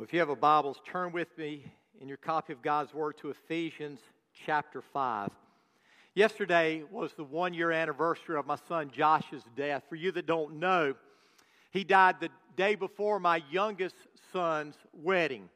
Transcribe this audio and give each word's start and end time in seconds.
Well, 0.00 0.06
if 0.06 0.14
you 0.14 0.20
have 0.20 0.30
a 0.30 0.34
Bibles, 0.34 0.80
turn 0.86 1.12
with 1.12 1.36
me 1.36 1.62
in 2.00 2.08
your 2.08 2.16
copy 2.16 2.54
of 2.54 2.62
God's 2.62 2.94
Word 2.94 3.18
to 3.18 3.28
Ephesians 3.28 4.00
chapter 4.32 4.80
5. 4.80 5.28
Yesterday 6.14 6.84
was 6.90 7.12
the 7.12 7.24
one 7.24 7.52
year 7.52 7.70
anniversary 7.70 8.38
of 8.38 8.46
my 8.46 8.56
son 8.66 8.90
Josh's 8.90 9.44
death. 9.54 9.82
For 9.90 9.96
you 9.96 10.10
that 10.12 10.24
don't 10.24 10.54
know, 10.54 10.94
he 11.70 11.84
died 11.84 12.16
the 12.18 12.30
day 12.56 12.76
before 12.76 13.20
my 13.20 13.42
youngest 13.50 13.94
son's 14.32 14.74
wedding. 14.94 15.50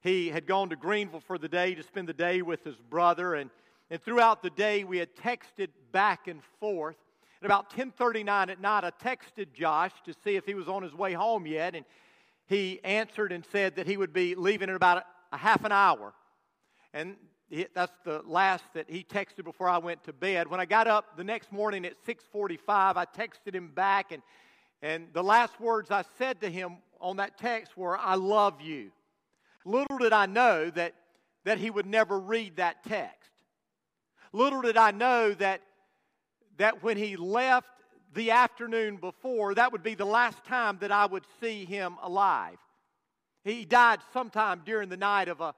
He 0.00 0.30
had 0.30 0.48
gone 0.48 0.70
to 0.70 0.76
Greenville 0.76 1.20
for 1.20 1.38
the 1.38 1.48
day 1.48 1.76
to 1.76 1.82
spend 1.84 2.08
the 2.08 2.12
day 2.12 2.42
with 2.42 2.64
his 2.64 2.74
brother, 2.74 3.36
and, 3.36 3.50
and 3.88 4.02
throughout 4.02 4.42
the 4.42 4.50
day 4.50 4.82
we 4.82 4.98
had 4.98 5.14
texted 5.14 5.68
back 5.92 6.26
and 6.26 6.42
forth. 6.58 6.96
At 7.40 7.46
about 7.46 7.70
10:39 7.70 8.50
at 8.50 8.60
night, 8.60 8.82
I 8.82 8.90
texted 8.90 9.52
Josh 9.52 9.92
to 10.06 10.12
see 10.24 10.34
if 10.34 10.44
he 10.44 10.54
was 10.54 10.66
on 10.66 10.82
his 10.82 10.92
way 10.92 11.12
home 11.12 11.46
yet, 11.46 11.76
and 11.76 11.84
he 12.46 12.80
answered 12.84 13.32
and 13.32 13.44
said 13.50 13.76
that 13.76 13.86
he 13.86 13.96
would 13.96 14.12
be 14.12 14.34
leaving 14.34 14.68
in 14.68 14.74
about 14.74 15.04
a, 15.32 15.36
half 15.36 15.64
an 15.64 15.72
hour. 15.72 16.12
And 16.92 17.16
that's 17.74 17.92
the 18.04 18.22
last 18.26 18.64
that 18.74 18.88
he 18.88 19.04
texted 19.04 19.44
before 19.44 19.68
I 19.68 19.78
went 19.78 20.04
to 20.04 20.12
bed. 20.12 20.48
When 20.48 20.60
I 20.60 20.64
got 20.64 20.86
up 20.86 21.16
the 21.16 21.24
next 21.24 21.52
morning 21.52 21.84
at 21.84 21.94
6:45, 22.06 22.96
I 22.96 23.04
texted 23.04 23.54
him 23.54 23.68
back 23.68 24.12
and 24.12 24.22
and 24.82 25.08
the 25.14 25.24
last 25.24 25.58
words 25.60 25.90
I 25.90 26.04
said 26.18 26.42
to 26.42 26.50
him 26.50 26.76
on 27.00 27.16
that 27.16 27.38
text 27.38 27.76
were 27.76 27.96
I 27.96 28.16
love 28.16 28.60
you. 28.60 28.90
Little 29.64 29.98
did 29.98 30.12
I 30.12 30.26
know 30.26 30.70
that 30.70 30.94
that 31.44 31.58
he 31.58 31.70
would 31.70 31.86
never 31.86 32.18
read 32.18 32.56
that 32.56 32.84
text. 32.84 33.30
Little 34.32 34.62
did 34.62 34.76
I 34.76 34.90
know 34.90 35.32
that 35.34 35.62
that 36.58 36.82
when 36.82 36.96
he 36.96 37.16
left 37.16 37.68
the 38.14 38.30
afternoon 38.30 38.96
before, 38.96 39.54
that 39.54 39.72
would 39.72 39.82
be 39.82 39.94
the 39.94 40.04
last 40.04 40.44
time 40.44 40.78
that 40.80 40.92
I 40.92 41.06
would 41.06 41.24
see 41.40 41.64
him 41.64 41.96
alive. 42.02 42.58
He 43.44 43.64
died 43.64 44.00
sometime 44.12 44.62
during 44.64 44.88
the 44.88 44.96
night 44.96 45.28
of 45.28 45.40
a, 45.40 45.54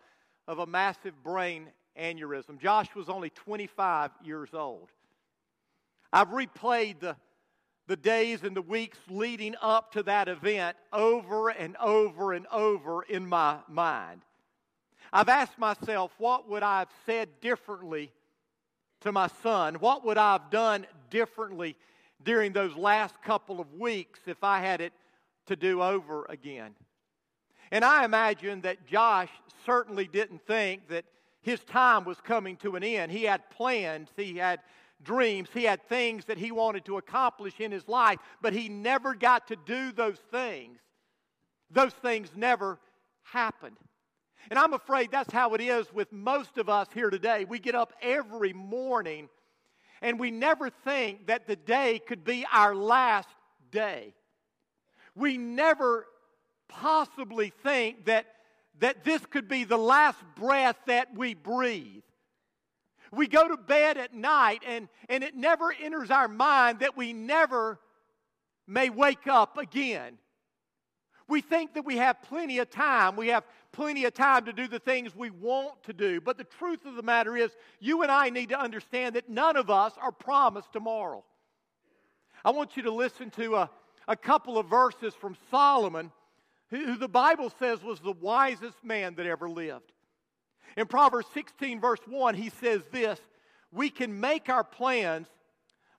of 0.48 0.58
a 0.58 0.66
massive 0.66 1.22
brain 1.22 1.68
aneurysm. 1.98 2.58
Josh 2.58 2.94
was 2.94 3.08
only 3.08 3.30
25 3.30 4.10
years 4.24 4.50
old. 4.52 4.88
I've 6.12 6.28
replayed 6.28 7.00
the, 7.00 7.16
the 7.86 7.96
days 7.96 8.42
and 8.42 8.56
the 8.56 8.62
weeks 8.62 8.98
leading 9.08 9.54
up 9.60 9.92
to 9.92 10.02
that 10.04 10.28
event 10.28 10.76
over 10.92 11.50
and 11.50 11.76
over 11.76 12.32
and 12.32 12.46
over 12.50 13.02
in 13.02 13.26
my 13.26 13.58
mind. 13.68 14.22
I've 15.12 15.28
asked 15.28 15.58
myself, 15.58 16.12
what 16.18 16.48
would 16.48 16.62
I 16.62 16.80
have 16.80 16.90
said 17.04 17.28
differently 17.40 18.12
to 19.02 19.12
my 19.12 19.28
son? 19.42 19.76
What 19.76 20.04
would 20.04 20.18
I 20.18 20.32
have 20.32 20.50
done 20.50 20.86
differently 21.10 21.76
during 22.22 22.52
those 22.52 22.76
last 22.76 23.20
couple 23.22 23.60
of 23.60 23.72
weeks 23.74 24.20
if 24.26 24.42
I 24.42 24.60
had 24.60 24.80
it 24.80 24.92
to 25.46 25.56
do 25.56 25.82
over 25.82 26.26
again. 26.28 26.74
And 27.70 27.84
I 27.84 28.04
imagine 28.04 28.60
that 28.62 28.86
Josh 28.86 29.30
certainly 29.64 30.06
didn't 30.06 30.46
think 30.46 30.88
that 30.88 31.04
his 31.42 31.60
time 31.60 32.04
was 32.04 32.20
coming 32.20 32.56
to 32.58 32.76
an 32.76 32.82
end. 32.82 33.12
He 33.12 33.24
had 33.24 33.48
plans, 33.50 34.08
he 34.16 34.36
had 34.36 34.60
dreams, 35.02 35.48
he 35.52 35.64
had 35.64 35.82
things 35.88 36.24
that 36.26 36.38
he 36.38 36.50
wanted 36.50 36.84
to 36.86 36.96
accomplish 36.96 37.60
in 37.60 37.70
his 37.70 37.86
life, 37.88 38.18
but 38.40 38.52
he 38.52 38.68
never 38.68 39.14
got 39.14 39.48
to 39.48 39.56
do 39.56 39.92
those 39.92 40.18
things. 40.30 40.78
Those 41.70 41.92
things 41.92 42.30
never 42.34 42.78
happened. 43.22 43.76
And 44.50 44.58
I'm 44.58 44.72
afraid 44.72 45.10
that's 45.10 45.32
how 45.32 45.54
it 45.54 45.60
is 45.60 45.92
with 45.92 46.12
most 46.12 46.58
of 46.58 46.68
us 46.68 46.86
here 46.94 47.10
today. 47.10 47.44
We 47.44 47.58
get 47.58 47.74
up 47.74 47.92
every 48.00 48.52
morning 48.52 49.28
and 50.02 50.18
we 50.18 50.30
never 50.30 50.70
think 50.70 51.26
that 51.26 51.46
the 51.46 51.56
day 51.56 52.00
could 52.06 52.24
be 52.24 52.46
our 52.52 52.74
last 52.74 53.28
day. 53.70 54.14
We 55.14 55.38
never 55.38 56.06
possibly 56.68 57.52
think 57.62 58.06
that, 58.06 58.26
that 58.80 59.04
this 59.04 59.24
could 59.26 59.48
be 59.48 59.64
the 59.64 59.78
last 59.78 60.18
breath 60.34 60.76
that 60.86 61.16
we 61.16 61.34
breathe. 61.34 62.02
We 63.12 63.28
go 63.28 63.48
to 63.48 63.56
bed 63.56 63.96
at 63.96 64.14
night, 64.14 64.62
and, 64.66 64.88
and 65.08 65.22
it 65.24 65.34
never 65.34 65.72
enters 65.72 66.10
our 66.10 66.28
mind 66.28 66.80
that 66.80 66.96
we 66.96 67.12
never 67.12 67.78
may 68.66 68.90
wake 68.90 69.26
up 69.26 69.58
again. 69.58 70.18
We 71.28 71.40
think 71.40 71.74
that 71.74 71.84
we 71.84 71.96
have 71.96 72.22
plenty 72.22 72.58
of 72.58 72.70
time. 72.70 73.16
We 73.16 73.28
have 73.28 73.44
plenty 73.72 74.04
of 74.04 74.14
time 74.14 74.44
to 74.44 74.52
do 74.52 74.68
the 74.68 74.78
things 74.78 75.14
we 75.14 75.30
want 75.30 75.82
to 75.84 75.92
do. 75.92 76.20
But 76.20 76.38
the 76.38 76.44
truth 76.44 76.86
of 76.86 76.94
the 76.94 77.02
matter 77.02 77.36
is, 77.36 77.50
you 77.80 78.02
and 78.02 78.12
I 78.12 78.30
need 78.30 78.50
to 78.50 78.60
understand 78.60 79.16
that 79.16 79.28
none 79.28 79.56
of 79.56 79.68
us 79.68 79.92
are 80.00 80.12
promised 80.12 80.72
tomorrow. 80.72 81.24
I 82.44 82.50
want 82.50 82.76
you 82.76 82.84
to 82.84 82.92
listen 82.92 83.30
to 83.32 83.56
a, 83.56 83.70
a 84.06 84.16
couple 84.16 84.56
of 84.56 84.66
verses 84.66 85.14
from 85.14 85.36
Solomon, 85.50 86.12
who, 86.70 86.84
who 86.84 86.96
the 86.96 87.08
Bible 87.08 87.50
says 87.58 87.82
was 87.82 87.98
the 87.98 88.12
wisest 88.12 88.84
man 88.84 89.16
that 89.16 89.26
ever 89.26 89.50
lived. 89.50 89.92
In 90.76 90.86
Proverbs 90.86 91.26
16, 91.34 91.80
verse 91.80 92.00
1, 92.06 92.34
he 92.34 92.50
says 92.50 92.82
this 92.92 93.18
We 93.72 93.90
can 93.90 94.20
make 94.20 94.48
our 94.48 94.62
plans, 94.62 95.26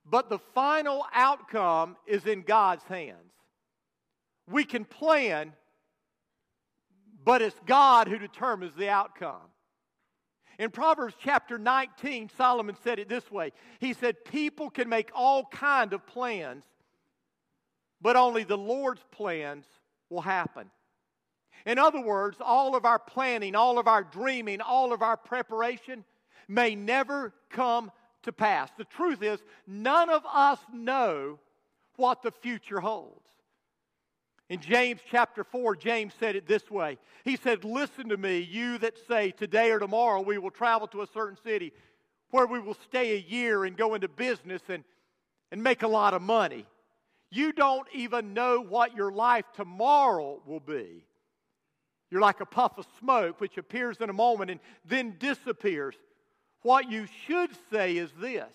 but 0.06 0.30
the 0.30 0.40
final 0.40 1.06
outcome 1.14 1.98
is 2.06 2.26
in 2.26 2.44
God's 2.44 2.84
hands. 2.84 3.27
We 4.50 4.64
can 4.64 4.86
plan, 4.86 5.54
but 7.24 7.42
it's 7.42 7.60
God 7.66 8.08
who 8.08 8.18
determines 8.18 8.74
the 8.76 8.90
outcome. 8.90 9.42
In 10.60 10.72
Proverbs 10.72 11.14
chapter 11.22 11.60
19, 11.60 12.32
Solomon 12.36 12.76
said 12.84 12.98
it 12.98 13.08
this 13.08 13.30
way. 13.32 13.52
He 13.80 13.94
said, 13.94 14.26
People 14.26 14.70
can 14.70 14.90
make 14.90 15.12
all 15.14 15.46
kind 15.46 15.94
of 15.94 16.06
plans, 16.08 16.64
but 18.02 18.16
only 18.16 18.44
the 18.44 18.58
Lord's 18.58 19.04
plans 19.12 19.66
will 20.10 20.22
happen. 20.22 20.72
In 21.66 21.78
other 21.78 22.02
words, 22.02 22.38
all 22.40 22.76
of 22.76 22.86
our 22.86 22.98
planning, 22.98 23.56
all 23.56 23.78
of 23.78 23.88
our 23.88 24.04
dreaming, 24.04 24.62
all 24.62 24.94
of 24.94 25.02
our 25.02 25.18
preparation 25.18 26.06
may 26.48 26.76
never 26.76 27.34
come 27.50 27.92
to 28.24 28.32
pass. 28.32 28.70
The 28.78 28.86
truth 28.86 29.22
is, 29.22 29.44
none 29.68 30.10
of 30.10 30.24
us 30.34 30.60
know 30.74 31.40
what 31.98 32.24
the 32.24 32.32
future 32.32 32.80
holds. 32.80 33.28
In 34.50 34.62
James 34.62 35.02
chapter 35.10 35.44
4, 35.44 35.76
James 35.76 36.14
said 36.20 36.36
it 36.36 36.48
this 36.48 36.72
way 36.72 36.98
He 37.24 37.36
said, 37.36 37.64
Listen 37.64 38.10
to 38.10 38.18
me, 38.18 38.40
you 38.40 38.78
that 38.80 38.98
say, 39.08 39.32
Today 39.32 39.72
or 39.72 39.80
tomorrow 39.80 40.22
we 40.22 40.38
will 40.38 40.52
travel 40.52 40.88
to 40.88 41.02
a 41.02 41.08
certain 41.08 41.38
city 41.44 41.74
where 42.32 42.48
we 42.48 42.60
will 42.60 42.78
stay 42.86 43.14
a 43.14 43.20
year 43.20 43.66
and 43.66 43.78
go 43.78 43.94
into 43.94 44.08
business 44.08 44.62
and, 44.70 44.84
and 45.52 45.64
make 45.64 45.84
a 45.84 45.88
lot 45.88 46.14
of 46.14 46.22
money. 46.22 46.66
You 47.30 47.52
don't 47.52 47.88
even 47.94 48.34
know 48.34 48.62
what 48.62 48.96
your 48.96 49.12
life 49.12 49.46
tomorrow 49.54 50.42
will 50.46 50.60
be. 50.60 51.04
You're 52.10 52.22
like 52.22 52.40
a 52.40 52.46
puff 52.46 52.78
of 52.78 52.88
smoke 53.00 53.42
which 53.42 53.58
appears 53.58 53.98
in 54.00 54.10
a 54.10 54.14
moment 54.14 54.50
and 54.50 54.62
then 54.86 55.16
disappears. 55.20 55.96
What 56.62 56.90
you 56.90 57.06
should 57.26 57.52
say 57.72 57.98
is 57.98 58.12
this 58.20 58.46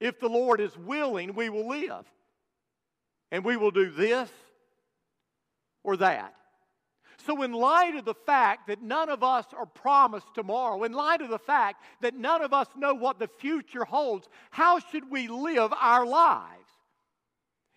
If 0.00 0.18
the 0.18 0.28
Lord 0.28 0.60
is 0.60 0.76
willing, 0.76 1.34
we 1.34 1.50
will 1.50 1.68
live. 1.68 2.04
And 3.30 3.44
we 3.44 3.56
will 3.56 3.70
do 3.70 3.90
this 3.90 4.30
or 5.84 5.96
that. 5.98 6.34
So, 7.26 7.42
in 7.42 7.52
light 7.52 7.94
of 7.94 8.04
the 8.04 8.14
fact 8.14 8.66
that 8.66 8.82
none 8.82 9.08
of 9.08 9.22
us 9.22 9.46
are 9.56 9.66
promised 9.66 10.26
tomorrow, 10.34 10.82
in 10.82 10.92
light 10.92 11.20
of 11.20 11.28
the 11.28 11.38
fact 11.38 11.82
that 12.00 12.14
none 12.14 12.42
of 12.42 12.52
us 12.52 12.66
know 12.76 12.94
what 12.94 13.18
the 13.18 13.28
future 13.28 13.84
holds, 13.84 14.28
how 14.50 14.80
should 14.80 15.10
we 15.10 15.28
live 15.28 15.72
our 15.72 16.04
lives? 16.04 16.48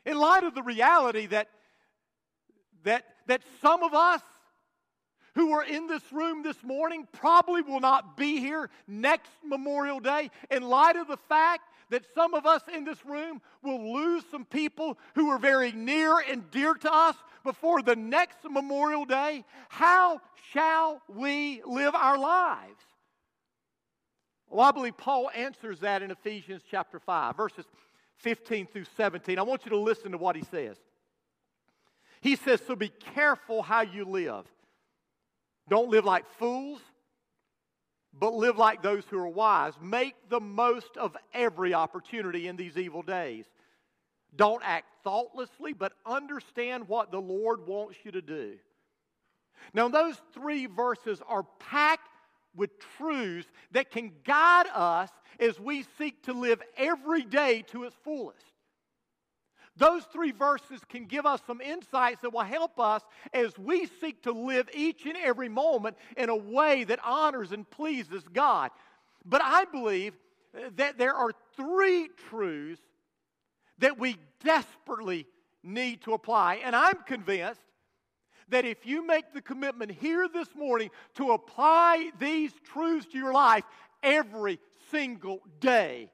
In 0.06 0.18
light 0.18 0.44
of 0.44 0.56
the 0.56 0.64
reality 0.64 1.28
that, 1.28 1.50
that, 2.84 3.06
that 3.28 3.42
some 3.62 3.84
of 3.84 3.94
us 3.94 4.22
who 5.36 5.52
are 5.52 5.64
in 5.64 5.88
this 5.88 6.04
room 6.12 6.42
this 6.42 6.64
morning 6.64 7.08
probably 7.12 7.62
will 7.62 7.82
not 7.82 8.18
be 8.18 8.40
here 8.40 8.70
next 8.88 9.30
Memorial 9.44 10.00
Day, 10.00 10.32
in 10.50 10.64
light 10.64 10.96
of 10.96 11.08
the 11.08 11.18
fact 11.18 11.64
that 11.90 12.06
some 12.16 12.34
of 12.34 12.46
us 12.46 12.62
in 12.74 12.84
this 12.84 13.06
room 13.06 13.42
will 13.62 13.94
lose 13.94 14.24
some 14.32 14.46
people 14.46 14.98
who 15.14 15.30
are 15.30 15.38
very 15.38 15.72
near 15.72 16.18
and 16.20 16.50
dear 16.50 16.74
to 16.74 16.92
us 16.92 17.16
before 17.46 17.82
the 17.82 17.96
next 17.96 18.40
Memorial 18.44 19.06
Day, 19.06 19.46
how 19.70 20.20
shall 20.52 21.02
we 21.08 21.62
live 21.66 21.96
our 21.96 22.18
lives? 22.18 22.84
Well, 24.50 24.68
I 24.68 24.72
believe 24.72 24.98
Paul 24.98 25.30
answers 25.34 25.80
that 25.80 26.02
in 26.02 26.12
Ephesians 26.12 26.62
chapter 26.70 27.00
5, 27.00 27.38
verses 27.38 27.66
15 28.18 28.68
through 28.68 28.86
17. 28.98 29.40
I 29.40 29.44
want 29.44 29.66
you 29.66 29.70
to 29.70 29.78
listen 29.78 30.12
to 30.12 30.18
what 30.18 30.36
he 30.36 30.44
says. 30.44 30.78
He 32.20 32.36
says, 32.36 32.62
So 32.68 32.76
be 32.76 32.90
careful 32.90 33.62
how 33.62 33.82
you 33.82 34.04
live. 34.04 34.46
Don't 35.70 35.90
live 35.90 36.04
like 36.04 36.26
fools 36.38 36.82
but 38.18 38.34
live 38.34 38.58
like 38.58 38.82
those 38.82 39.04
who 39.10 39.18
are 39.18 39.28
wise. 39.28 39.74
Make 39.82 40.16
the 40.30 40.40
most 40.40 40.98
of 40.98 41.16
every 41.34 41.74
opportunity 41.74 42.48
in 42.48 42.56
these 42.56 42.78
evil 42.78 43.02
days. 43.02 43.46
Don't 44.36 44.64
act 44.64 44.88
thoughtlessly, 45.04 45.74
but 45.74 45.94
understand 46.06 46.88
what 46.88 47.12
the 47.12 47.22
Lord 47.22 47.68
wants 47.68 47.98
you 48.04 48.12
to 48.12 48.22
do. 48.22 48.58
Now, 49.74 49.88
those 49.88 50.16
three 50.34 50.66
verses 50.66 51.22
are 51.28 51.44
packed 51.60 52.10
with 52.56 52.72
truths 52.98 53.48
that 53.72 53.92
can 53.92 54.12
guide 54.24 54.68
us 54.74 55.10
as 55.40 55.60
we 55.60 55.86
seek 55.98 56.24
to 56.24 56.34
live 56.34 56.62
every 56.78 57.24
day 57.24 57.64
to 57.70 57.84
its 57.84 57.96
fullest. 58.04 58.46
Those 59.78 60.04
three 60.06 60.32
verses 60.32 60.80
can 60.88 61.06
give 61.06 61.26
us 61.26 61.42
some 61.46 61.60
insights 61.60 62.22
that 62.22 62.32
will 62.32 62.42
help 62.42 62.80
us 62.80 63.02
as 63.34 63.58
we 63.60 63.88
seek 64.00 64.24
to 64.24 64.32
live 64.32 64.70
each 64.74 65.06
and 65.06 65.18
every 65.18 65.50
moment 65.50 65.98
in 66.16 66.30
a 66.30 66.36
way 66.36 66.86
that 66.86 67.00
honors 67.04 67.52
and 67.52 67.70
pleases 67.70 68.24
God. 68.32 68.72
But 69.26 69.42
I 69.44 69.66
believe 69.66 70.14
that 70.78 70.98
there 70.98 71.14
are 71.14 71.32
three 71.58 72.10
truths 72.30 72.82
that 73.80 74.00
we 74.00 74.18
desperately 74.44 75.28
need 75.64 76.02
to 76.04 76.14
apply. 76.14 76.56
And 76.64 76.76
I'm 76.76 76.98
convinced 77.06 77.62
that 78.50 78.66
if 78.66 78.86
you 78.86 79.06
make 79.06 79.34
the 79.34 79.42
commitment 79.42 79.92
here 79.92 80.28
this 80.28 80.54
morning 80.56 80.92
to 81.16 81.32
apply 81.32 82.12
these 82.20 82.52
truths 82.64 83.08
to 83.08 83.18
your 83.18 83.34
life 83.34 83.64
every 84.04 84.60
single 84.92 85.42
day, 85.60 86.12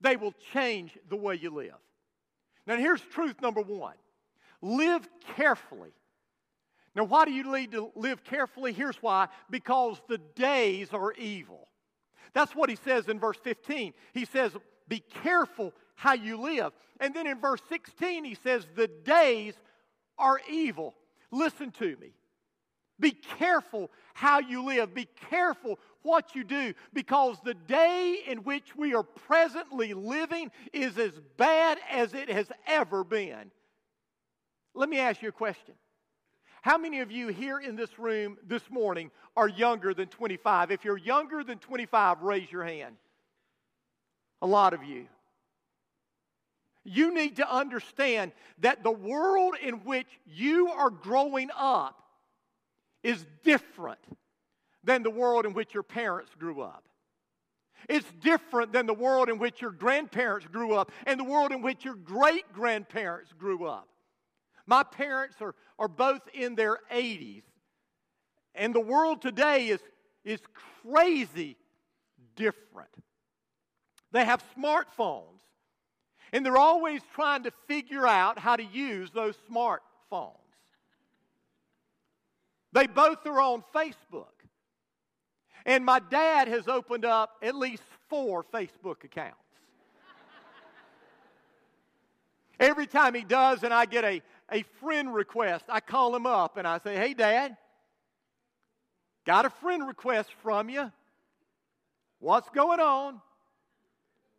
they 0.00 0.16
will 0.16 0.34
change 0.52 0.96
the 1.08 1.16
way 1.16 1.36
you 1.36 1.50
live. 1.50 1.76
Now, 2.66 2.76
here's 2.76 3.00
truth 3.00 3.40
number 3.40 3.62
one 3.62 3.94
live 4.62 5.08
carefully. 5.36 5.90
Now, 6.94 7.04
why 7.04 7.24
do 7.24 7.32
you 7.32 7.50
need 7.52 7.72
to 7.72 7.90
live 7.94 8.24
carefully? 8.24 8.72
Here's 8.72 8.96
why 8.96 9.28
because 9.48 10.00
the 10.08 10.18
days 10.18 10.92
are 10.92 11.12
evil. 11.14 11.68
That's 12.32 12.54
what 12.54 12.68
he 12.68 12.76
says 12.76 13.08
in 13.08 13.18
verse 13.18 13.38
15. 13.42 13.92
He 14.12 14.24
says, 14.24 14.52
Be 14.88 15.00
careful 15.22 15.72
how 16.00 16.14
you 16.14 16.40
live. 16.40 16.72
And 16.98 17.14
then 17.14 17.26
in 17.26 17.38
verse 17.38 17.60
16, 17.68 18.24
he 18.24 18.34
says, 18.34 18.66
The 18.74 18.88
days 18.88 19.52
are 20.18 20.40
evil. 20.50 20.94
Listen 21.30 21.70
to 21.72 21.94
me. 22.00 22.14
Be 22.98 23.10
careful 23.10 23.90
how 24.14 24.38
you 24.40 24.64
live. 24.64 24.94
Be 24.94 25.08
careful 25.28 25.78
what 26.02 26.34
you 26.34 26.42
do 26.42 26.72
because 26.94 27.36
the 27.44 27.52
day 27.52 28.18
in 28.26 28.44
which 28.44 28.74
we 28.74 28.94
are 28.94 29.02
presently 29.02 29.92
living 29.92 30.50
is 30.72 30.96
as 30.96 31.12
bad 31.36 31.78
as 31.90 32.14
it 32.14 32.30
has 32.30 32.46
ever 32.66 33.04
been. 33.04 33.50
Let 34.74 34.88
me 34.88 34.98
ask 34.98 35.20
you 35.20 35.28
a 35.28 35.32
question. 35.32 35.74
How 36.62 36.78
many 36.78 37.00
of 37.00 37.10
you 37.10 37.28
here 37.28 37.58
in 37.58 37.76
this 37.76 37.98
room 37.98 38.38
this 38.46 38.62
morning 38.70 39.10
are 39.36 39.48
younger 39.48 39.92
than 39.92 40.08
25? 40.08 40.70
If 40.70 40.82
you're 40.82 40.96
younger 40.96 41.44
than 41.44 41.58
25, 41.58 42.22
raise 42.22 42.50
your 42.50 42.64
hand. 42.64 42.96
A 44.40 44.46
lot 44.46 44.72
of 44.72 44.82
you. 44.82 45.06
You 46.92 47.14
need 47.14 47.36
to 47.36 47.48
understand 47.48 48.32
that 48.58 48.82
the 48.82 48.90
world 48.90 49.54
in 49.62 49.84
which 49.84 50.08
you 50.26 50.70
are 50.70 50.90
growing 50.90 51.48
up 51.56 52.02
is 53.04 53.24
different 53.44 54.00
than 54.82 55.04
the 55.04 55.10
world 55.10 55.46
in 55.46 55.54
which 55.54 55.72
your 55.72 55.84
parents 55.84 56.32
grew 56.36 56.62
up. 56.62 56.82
It's 57.88 58.10
different 58.20 58.72
than 58.72 58.86
the 58.86 58.94
world 58.94 59.28
in 59.28 59.38
which 59.38 59.60
your 59.60 59.70
grandparents 59.70 60.48
grew 60.48 60.74
up 60.74 60.90
and 61.06 61.20
the 61.20 61.24
world 61.24 61.52
in 61.52 61.62
which 61.62 61.84
your 61.84 61.94
great 61.94 62.52
grandparents 62.52 63.32
grew 63.38 63.66
up. 63.66 63.88
My 64.66 64.82
parents 64.82 65.36
are, 65.40 65.54
are 65.78 65.88
both 65.88 66.22
in 66.34 66.56
their 66.56 66.80
80s, 66.92 67.44
and 68.56 68.74
the 68.74 68.80
world 68.80 69.22
today 69.22 69.68
is, 69.68 69.80
is 70.24 70.40
crazy 70.82 71.56
different. 72.34 72.90
They 74.10 74.24
have 74.24 74.42
smartphones, 74.58 75.39
and 76.32 76.44
they're 76.44 76.56
always 76.56 77.00
trying 77.14 77.42
to 77.44 77.52
figure 77.66 78.06
out 78.06 78.38
how 78.38 78.56
to 78.56 78.62
use 78.62 79.10
those 79.10 79.34
smartphones. 79.50 80.36
They 82.72 82.86
both 82.86 83.26
are 83.26 83.40
on 83.40 83.64
Facebook. 83.74 84.26
And 85.66 85.84
my 85.84 85.98
dad 85.98 86.48
has 86.48 86.68
opened 86.68 87.04
up 87.04 87.36
at 87.42 87.54
least 87.54 87.82
four 88.08 88.44
Facebook 88.44 89.04
accounts. 89.04 89.36
Every 92.58 92.86
time 92.86 93.14
he 93.14 93.24
does, 93.24 93.62
and 93.62 93.72
I 93.72 93.86
get 93.86 94.04
a, 94.04 94.22
a 94.52 94.62
friend 94.80 95.14
request, 95.14 95.64
I 95.68 95.80
call 95.80 96.14
him 96.14 96.26
up 96.26 96.58
and 96.58 96.68
I 96.68 96.78
say, 96.78 96.94
Hey, 96.94 97.14
Dad, 97.14 97.56
got 99.24 99.46
a 99.46 99.50
friend 99.50 99.86
request 99.86 100.28
from 100.42 100.68
you. 100.68 100.92
What's 102.18 102.50
going 102.50 102.80
on? 102.80 103.20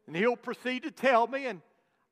And 0.06 0.16
he'll 0.16 0.36
proceed 0.36 0.84
to 0.84 0.92
tell 0.92 1.26
me, 1.26 1.48
and 1.48 1.62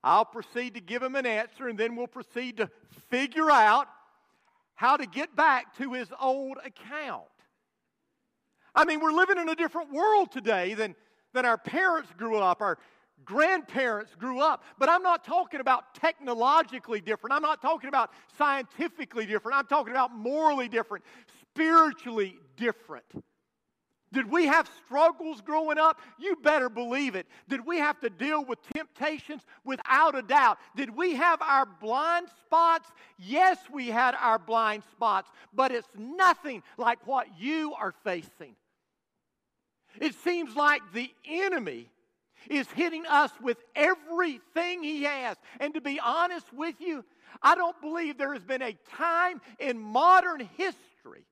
I'll 0.04 0.26
proceed 0.26 0.76
to 0.76 0.82
give 0.82 1.04
him 1.04 1.16
an 1.16 1.26
answer, 1.26 1.68
and 1.68 1.78
then 1.78 1.96
we'll 1.96 2.08
proceed 2.08 2.58
to 2.58 2.70
figure 3.10 3.52
out 3.52 3.88
how 4.76 4.96
to 4.96 5.06
get 5.06 5.36
back 5.36 5.76
to 5.78 5.94
his 5.94 6.08
old 6.22 6.58
account. 6.64 7.24
I 8.74 8.86
mean, 8.86 9.02
we're 9.02 9.12
living 9.12 9.38
in 9.38 9.50
a 9.50 9.56
different 9.56 9.92
world 9.92 10.32
today 10.32 10.74
than, 10.74 10.96
than 11.34 11.46
our 11.46 11.58
parents 11.58 12.10
grew 12.18 12.38
up, 12.38 12.62
our 12.62 12.78
grandparents 13.26 14.16
grew 14.16 14.40
up. 14.40 14.64
But 14.78 14.90
I'm 14.90 15.04
not 15.04 15.26
talking 15.26 15.60
about 15.60 15.96
technologically 15.96 17.02
different. 17.02 17.34
I'm 17.34 17.42
not 17.42 17.62
talking 17.62 17.90
about 17.90 18.12
scientifically 18.38 19.26
different. 19.26 19.58
I'm 19.58 19.68
talking 19.68 19.92
about 19.92 20.16
morally 20.16 20.70
different, 20.70 21.04
spiritually 21.42 22.38
different. 22.56 23.06
Did 24.12 24.30
we 24.30 24.48
have 24.48 24.70
struggles 24.86 25.42
growing 25.42 25.78
up? 25.78 26.00
You 26.18 26.36
better 26.38 26.70
believe 26.70 27.16
it. 27.16 27.28
Did 27.48 27.66
we 27.66 27.78
have 27.78 28.00
to 28.00 28.10
deal 28.10 28.44
with 28.44 28.60
temptations? 28.74 29.44
Without 29.64 30.18
a 30.18 30.24
doubt. 30.24 30.58
Did 30.76 30.96
we 30.96 31.16
have 31.16 31.42
our 31.42 31.66
blind 31.66 32.28
spots? 32.42 32.90
Yes, 33.18 33.58
we 33.72 33.88
had 33.88 34.16
our 34.16 34.40
blind 34.40 34.84
spots, 34.92 35.30
but 35.54 35.72
it's 35.72 35.88
nothing 35.96 36.64
like 36.78 37.06
what 37.06 37.28
you 37.40 37.74
are 37.80 37.94
facing. 38.04 38.56
It 40.00 40.16
seems 40.16 40.56
like 40.56 40.82
the 40.94 41.12
enemy 41.28 41.90
is 42.50 42.68
hitting 42.72 43.06
us 43.06 43.32
with 43.42 43.58
everything 43.76 44.82
he 44.82 45.04
has. 45.04 45.38
And 45.60 45.74
to 45.76 45.82
be 45.82 46.00
honest 46.00 46.52
with 46.54 46.76
you, 46.80 47.06
I 47.44 47.56
don't 47.56 47.80
believe 47.80 48.18
there 48.18 48.34
has 48.34 48.44
been 48.44 48.62
a 48.62 48.76
time 48.96 49.42
in 49.60 49.80
modern 49.80 50.48
history 50.58 51.26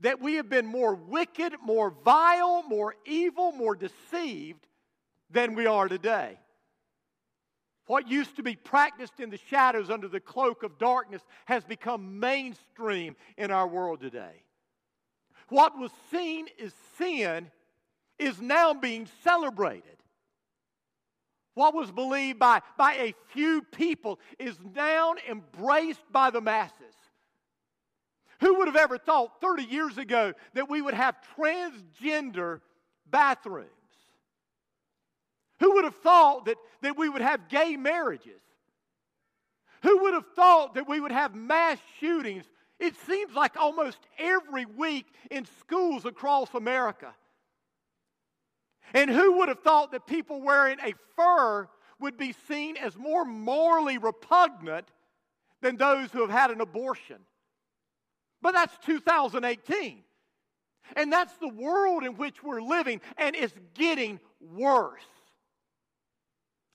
that 0.00 0.20
we 0.20 0.34
have 0.34 0.48
been 0.48 0.66
more 0.66 0.94
wicked, 0.94 1.54
more 1.64 1.90
vile, 1.90 2.62
more 2.68 2.94
evil, 3.06 3.52
more 3.52 3.74
deceived 3.74 4.66
than 5.30 5.54
we 5.54 5.66
are 5.66 5.88
today. 5.88 6.38
What 7.86 8.08
used 8.08 8.36
to 8.36 8.42
be 8.42 8.54
practiced 8.54 9.18
in 9.18 9.30
the 9.30 9.38
shadows 9.48 9.90
under 9.90 10.06
the 10.08 10.20
cloak 10.20 10.62
of 10.62 10.78
darkness 10.78 11.22
has 11.46 11.64
become 11.64 12.20
mainstream 12.20 13.16
in 13.36 13.50
our 13.50 13.66
world 13.66 14.00
today. 14.00 14.44
What 15.48 15.76
was 15.76 15.90
seen 16.10 16.46
as 16.62 16.72
sin 16.96 17.50
is 18.18 18.40
now 18.40 18.74
being 18.74 19.08
celebrated. 19.24 19.96
What 21.54 21.74
was 21.74 21.90
believed 21.90 22.38
by, 22.38 22.60
by 22.78 22.94
a 22.94 23.14
few 23.32 23.62
people 23.62 24.20
is 24.38 24.56
now 24.74 25.14
embraced 25.28 26.04
by 26.12 26.30
the 26.30 26.40
masses. 26.40 26.94
Who 28.40 28.58
would 28.58 28.68
have 28.68 28.76
ever 28.76 28.98
thought 28.98 29.40
30 29.40 29.64
years 29.64 29.98
ago 29.98 30.32
that 30.54 30.68
we 30.68 30.80
would 30.80 30.94
have 30.94 31.16
transgender 31.38 32.60
bathrooms? 33.06 33.68
Who 35.60 35.74
would 35.74 35.84
have 35.84 35.96
thought 35.96 36.46
that, 36.46 36.56
that 36.80 36.96
we 36.96 37.08
would 37.08 37.20
have 37.20 37.48
gay 37.48 37.76
marriages? 37.76 38.40
Who 39.82 40.02
would 40.02 40.14
have 40.14 40.26
thought 40.34 40.74
that 40.74 40.88
we 40.88 41.00
would 41.00 41.12
have 41.12 41.34
mass 41.34 41.78
shootings? 41.98 42.44
It 42.78 42.94
seems 43.06 43.34
like 43.34 43.56
almost 43.56 43.98
every 44.18 44.64
week 44.64 45.06
in 45.30 45.46
schools 45.60 46.06
across 46.06 46.54
America. 46.54 47.14
And 48.94 49.10
who 49.10 49.38
would 49.38 49.48
have 49.48 49.60
thought 49.60 49.92
that 49.92 50.06
people 50.06 50.40
wearing 50.40 50.78
a 50.80 50.94
fur 51.14 51.68
would 52.00 52.16
be 52.16 52.34
seen 52.48 52.78
as 52.78 52.96
more 52.96 53.26
morally 53.26 53.98
repugnant 53.98 54.88
than 55.60 55.76
those 55.76 56.10
who 56.10 56.22
have 56.22 56.30
had 56.30 56.50
an 56.50 56.62
abortion? 56.62 57.18
But 58.42 58.52
that's 58.52 58.76
2018. 58.84 60.02
And 60.96 61.12
that's 61.12 61.36
the 61.36 61.48
world 61.48 62.02
in 62.04 62.16
which 62.16 62.42
we're 62.42 62.62
living, 62.62 63.00
and 63.16 63.36
it's 63.36 63.54
getting 63.74 64.18
worse. 64.40 65.02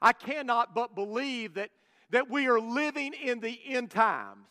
I 0.01 0.13
cannot 0.13 0.75
but 0.75 0.95
believe 0.95 1.55
that, 1.55 1.71
that 2.11 2.29
we 2.29 2.47
are 2.47 2.59
living 2.59 3.13
in 3.13 3.39
the 3.39 3.59
end 3.65 3.91
times, 3.91 4.47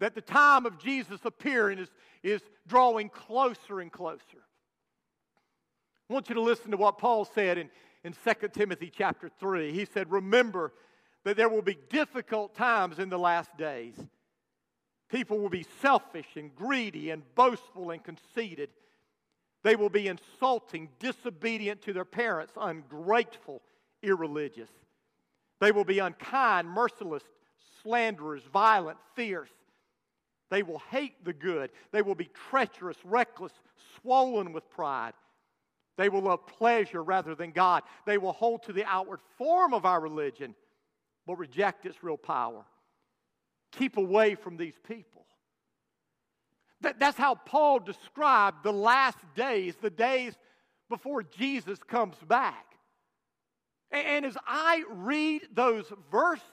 that 0.00 0.14
the 0.14 0.20
time 0.20 0.66
of 0.66 0.78
Jesus 0.78 1.20
appearing 1.24 1.78
is, 1.78 1.88
is 2.22 2.42
drawing 2.66 3.08
closer 3.08 3.80
and 3.80 3.92
closer. 3.92 4.42
I 6.08 6.12
want 6.14 6.28
you 6.28 6.34
to 6.36 6.40
listen 6.40 6.70
to 6.70 6.76
what 6.76 6.98
Paul 6.98 7.24
said 7.24 7.58
in, 7.58 7.70
in 8.02 8.12
2 8.12 8.48
Timothy 8.48 8.90
chapter 8.94 9.30
3. 9.38 9.72
He 9.72 9.84
said, 9.84 10.10
Remember 10.10 10.72
that 11.24 11.36
there 11.36 11.48
will 11.48 11.62
be 11.62 11.76
difficult 11.90 12.54
times 12.54 12.98
in 12.98 13.10
the 13.10 13.18
last 13.18 13.56
days. 13.58 13.94
People 15.08 15.38
will 15.38 15.48
be 15.48 15.66
selfish 15.80 16.26
and 16.36 16.54
greedy 16.54 17.10
and 17.10 17.22
boastful 17.34 17.90
and 17.90 18.02
conceited. 18.02 18.70
They 19.62 19.74
will 19.74 19.88
be 19.88 20.08
insulting, 20.08 20.88
disobedient 20.98 21.82
to 21.82 21.92
their 21.92 22.04
parents, 22.04 22.52
ungrateful, 22.60 23.62
irreligious. 24.02 24.70
They 25.60 25.72
will 25.72 25.84
be 25.84 25.98
unkind, 25.98 26.68
merciless, 26.68 27.22
slanderers, 27.82 28.42
violent, 28.52 28.98
fierce. 29.14 29.50
They 30.50 30.62
will 30.62 30.82
hate 30.90 31.24
the 31.24 31.32
good. 31.32 31.70
They 31.90 32.02
will 32.02 32.14
be 32.14 32.30
treacherous, 32.50 32.96
reckless, 33.04 33.52
swollen 34.00 34.52
with 34.52 34.70
pride. 34.70 35.14
They 35.96 36.08
will 36.08 36.22
love 36.22 36.46
pleasure 36.46 37.02
rather 37.02 37.34
than 37.34 37.50
God. 37.50 37.82
They 38.06 38.18
will 38.18 38.32
hold 38.32 38.62
to 38.64 38.72
the 38.72 38.84
outward 38.84 39.20
form 39.36 39.74
of 39.74 39.84
our 39.84 40.00
religion, 40.00 40.54
but 41.26 41.36
reject 41.36 41.86
its 41.86 42.02
real 42.04 42.16
power. 42.16 42.64
Keep 43.72 43.96
away 43.96 44.34
from 44.34 44.56
these 44.56 44.78
people. 44.86 45.26
That, 46.80 47.00
that's 47.00 47.18
how 47.18 47.34
Paul 47.34 47.80
described 47.80 48.62
the 48.62 48.72
last 48.72 49.18
days, 49.34 49.74
the 49.80 49.90
days 49.90 50.34
before 50.88 51.22
Jesus 51.22 51.78
comes 51.82 52.16
back. 52.26 52.64
And, 53.90 54.06
and 54.06 54.26
as 54.26 54.36
I 54.46 54.84
read 54.88 55.42
those 55.52 55.92
verses, 56.10 56.44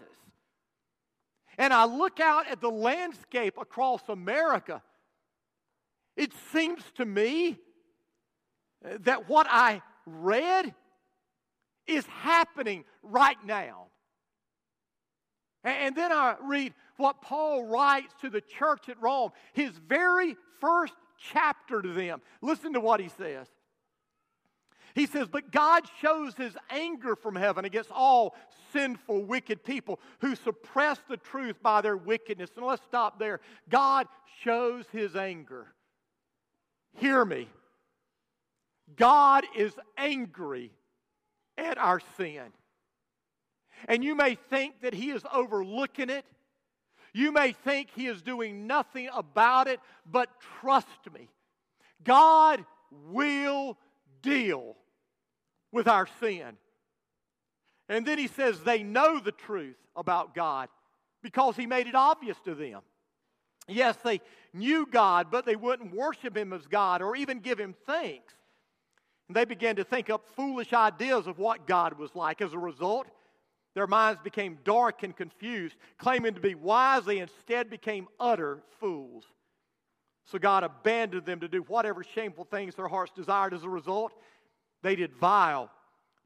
and 1.58 1.72
I 1.74 1.86
look 1.86 2.20
out 2.20 2.48
at 2.48 2.60
the 2.60 2.72
landscape 2.72 3.56
across 3.60 4.02
America, 4.10 4.82
it 6.18 6.32
seems 6.52 6.82
to 6.96 7.06
me 7.06 7.58
that 9.02 9.30
what 9.30 9.48
I 9.50 9.82
read 10.06 10.74
is 11.88 12.06
happening 12.08 12.84
right 13.04 13.38
now. 13.46 13.88
And 15.64 15.96
then 15.96 16.12
I 16.12 16.36
read 16.44 16.74
what 16.98 17.22
Paul 17.22 17.66
writes 17.66 18.14
to 18.22 18.30
the 18.30 18.42
church 18.42 18.90
at 18.90 19.02
Rome, 19.02 19.32
his 19.54 19.72
very 19.72 20.36
first 20.60 20.94
chapter 21.32 21.82
to 21.82 21.94
them. 21.94 22.22
Listen 22.42 22.74
to 22.74 22.80
what 22.80 23.00
he 23.00 23.10
says. 23.10 23.48
He 24.94 25.06
says, 25.06 25.28
But 25.28 25.52
God 25.52 25.84
shows 26.02 26.36
his 26.36 26.56
anger 26.70 27.16
from 27.16 27.36
heaven 27.36 27.66
against 27.66 27.92
all 27.92 28.36
sinful, 28.72 29.26
wicked 29.26 29.64
people 29.64 30.00
who 30.20 30.36
suppress 30.36 31.00
the 31.10 31.18
truth 31.18 31.62
by 31.62 31.82
their 31.82 31.98
wickedness. 31.98 32.52
And 32.56 32.66
let's 32.66 32.84
stop 32.84 33.20
there. 33.20 33.42
God 33.70 34.08
shows 34.44 34.86
his 34.92 35.16
anger. 35.16 35.68
Hear 36.98 37.26
me. 37.26 37.50
God 38.96 39.46
is 39.58 39.74
angry 39.98 40.72
at 41.58 41.78
our 41.78 42.02
sin. 42.18 42.44
And 43.88 44.04
you 44.04 44.16
may 44.16 44.36
think 44.36 44.82
that 44.82 44.94
He 44.94 45.10
is 45.10 45.24
overlooking 45.34 46.10
it. 46.10 46.26
You 47.16 47.32
may 47.32 47.54
think 47.54 47.92
He 47.96 48.08
is 48.08 48.22
doing 48.22 48.68
nothing 48.68 49.08
about 49.16 49.70
it, 49.70 49.80
but 50.06 50.30
trust 50.60 50.90
me, 51.14 51.30
God 52.04 52.66
will 53.10 53.78
deal 54.22 54.76
with 55.72 55.88
our 55.88 56.10
sin. 56.20 56.58
And 57.88 58.06
then 58.06 58.18
He 58.18 58.28
says 58.28 58.60
they 58.60 58.84
know 58.84 59.22
the 59.22 59.32
truth 59.32 59.78
about 59.96 60.36
God 60.36 60.68
because 61.24 61.56
He 61.56 61.66
made 61.66 61.88
it 61.88 61.96
obvious 61.96 62.36
to 62.44 62.54
them. 62.54 62.82
Yes, 63.66 63.96
they 64.04 64.20
knew 64.54 64.86
God, 64.86 65.28
but 65.32 65.46
they 65.46 65.56
wouldn't 65.56 65.96
worship 65.96 66.36
Him 66.36 66.52
as 66.52 66.68
God 66.68 67.02
or 67.02 67.16
even 67.16 67.40
give 67.40 67.58
Him 67.58 67.76
thanks. 67.86 68.34
And 69.30 69.38
they 69.38 69.46
began 69.46 69.78
to 69.78 69.86
think 69.86 70.10
up 70.10 70.26
foolish 70.36 70.74
ideas 70.74 71.28
of 71.28 71.40
what 71.40 71.66
God 71.66 71.98
was 71.98 72.14
like. 72.14 72.42
As 72.42 72.52
a 72.52 72.60
result, 72.60 73.08
their 73.76 73.88
minds 73.88 74.20
became 74.24 74.58
dark 74.64 75.04
and 75.04 75.16
confused. 75.16 75.76
Claiming 75.98 76.34
to 76.34 76.40
be 76.42 76.56
wise, 76.56 77.06
they 77.06 77.20
instead 77.20 77.70
became 77.70 78.08
utter 78.20 78.64
fools. 78.80 79.26
So 80.24 80.40
God 80.40 80.64
abandoned 80.64 81.26
them 81.26 81.42
to 81.42 81.48
do 81.48 81.60
whatever 81.64 82.04
shameful 82.04 82.46
things 82.46 82.74
their 82.74 82.88
hearts 82.88 83.12
desired. 83.16 83.54
As 83.54 83.64
a 83.64 83.70
result, 83.70 84.14
they 84.82 84.96
did 84.96 85.14
vile, 85.14 85.70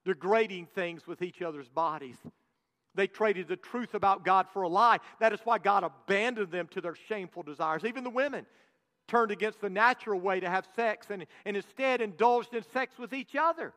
degrading 0.06 0.68
things 0.74 1.06
with 1.06 1.22
each 1.22 1.41
other's 1.41 1.68
bodies. 1.68 2.15
They 2.96 3.08
traded 3.08 3.48
the 3.48 3.58
truth 3.58 3.96
about 3.96 4.24
God 4.24 4.48
for 4.53 4.62
a 4.62 4.70
lie. 4.70 5.00
That 5.20 5.34
is 5.34 5.39
why 5.44 5.58
God 5.58 5.84
abandoned 5.84 6.51
them 6.51 6.68
to 6.70 6.82
their 6.82 6.96
shameful 6.96 7.44
desires. 7.44 7.84
Even 7.84 8.03
the 8.03 8.10
women 8.10 8.46
turned 9.08 9.32
against 9.32 9.60
the 9.60 9.70
natural 9.70 10.20
way 10.20 10.39
to 10.39 10.50
have 10.50 10.68
sex 10.75 11.08
and, 11.10 11.25
and 11.46 11.58
instead 11.58 12.00
indulged 12.00 12.53
in 12.53 12.63
sex 12.72 12.98
with 13.00 13.12
each 13.12 13.36
other. 13.36 13.74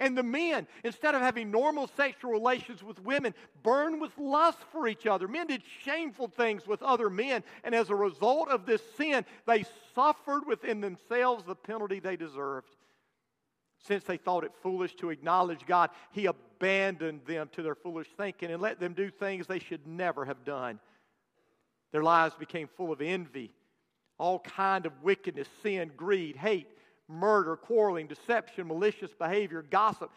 And 0.00 0.18
the 0.18 0.22
men, 0.24 0.66
instead 0.82 1.14
of 1.14 1.20
having 1.20 1.50
normal 1.50 1.86
sexual 1.86 2.32
relations 2.32 2.82
with 2.82 2.98
women, 3.04 3.34
burned 3.62 4.00
with 4.00 4.16
lust 4.18 4.58
for 4.72 4.88
each 4.88 5.06
other. 5.06 5.28
Men 5.28 5.46
did 5.46 5.62
shameful 5.84 6.26
things 6.26 6.66
with 6.66 6.82
other 6.82 7.08
men, 7.08 7.44
and 7.62 7.74
as 7.74 7.90
a 7.90 7.94
result 7.94 8.48
of 8.48 8.66
this 8.66 8.82
sin, 8.96 9.24
they 9.46 9.64
suffered 9.94 10.46
within 10.46 10.80
themselves 10.80 11.44
the 11.44 11.54
penalty 11.54 12.00
they 12.00 12.16
deserved. 12.16 12.74
Since 13.86 14.04
they 14.04 14.16
thought 14.16 14.44
it 14.44 14.52
foolish 14.62 14.94
to 14.96 15.10
acknowledge 15.10 15.66
God, 15.66 15.90
He 16.10 16.26
abandoned 16.26 17.20
them 17.26 17.48
to 17.52 17.62
their 17.62 17.76
foolish 17.76 18.08
thinking 18.16 18.50
and 18.50 18.60
let 18.60 18.80
them 18.80 18.94
do 18.94 19.10
things 19.10 19.46
they 19.46 19.60
should 19.60 19.86
never 19.86 20.24
have 20.24 20.44
done. 20.44 20.80
Their 21.92 22.02
lives 22.02 22.34
became 22.34 22.68
full 22.76 22.90
of 22.90 23.00
envy 23.00 23.52
all 24.20 24.38
kind 24.40 24.84
of 24.84 24.92
wickedness, 25.02 25.48
sin, 25.62 25.90
greed, 25.96 26.36
hate, 26.36 26.68
murder, 27.10 27.56
quarreling, 27.56 28.06
deception, 28.06 28.68
malicious 28.68 29.10
behavior, 29.18 29.62
gossip. 29.62 30.10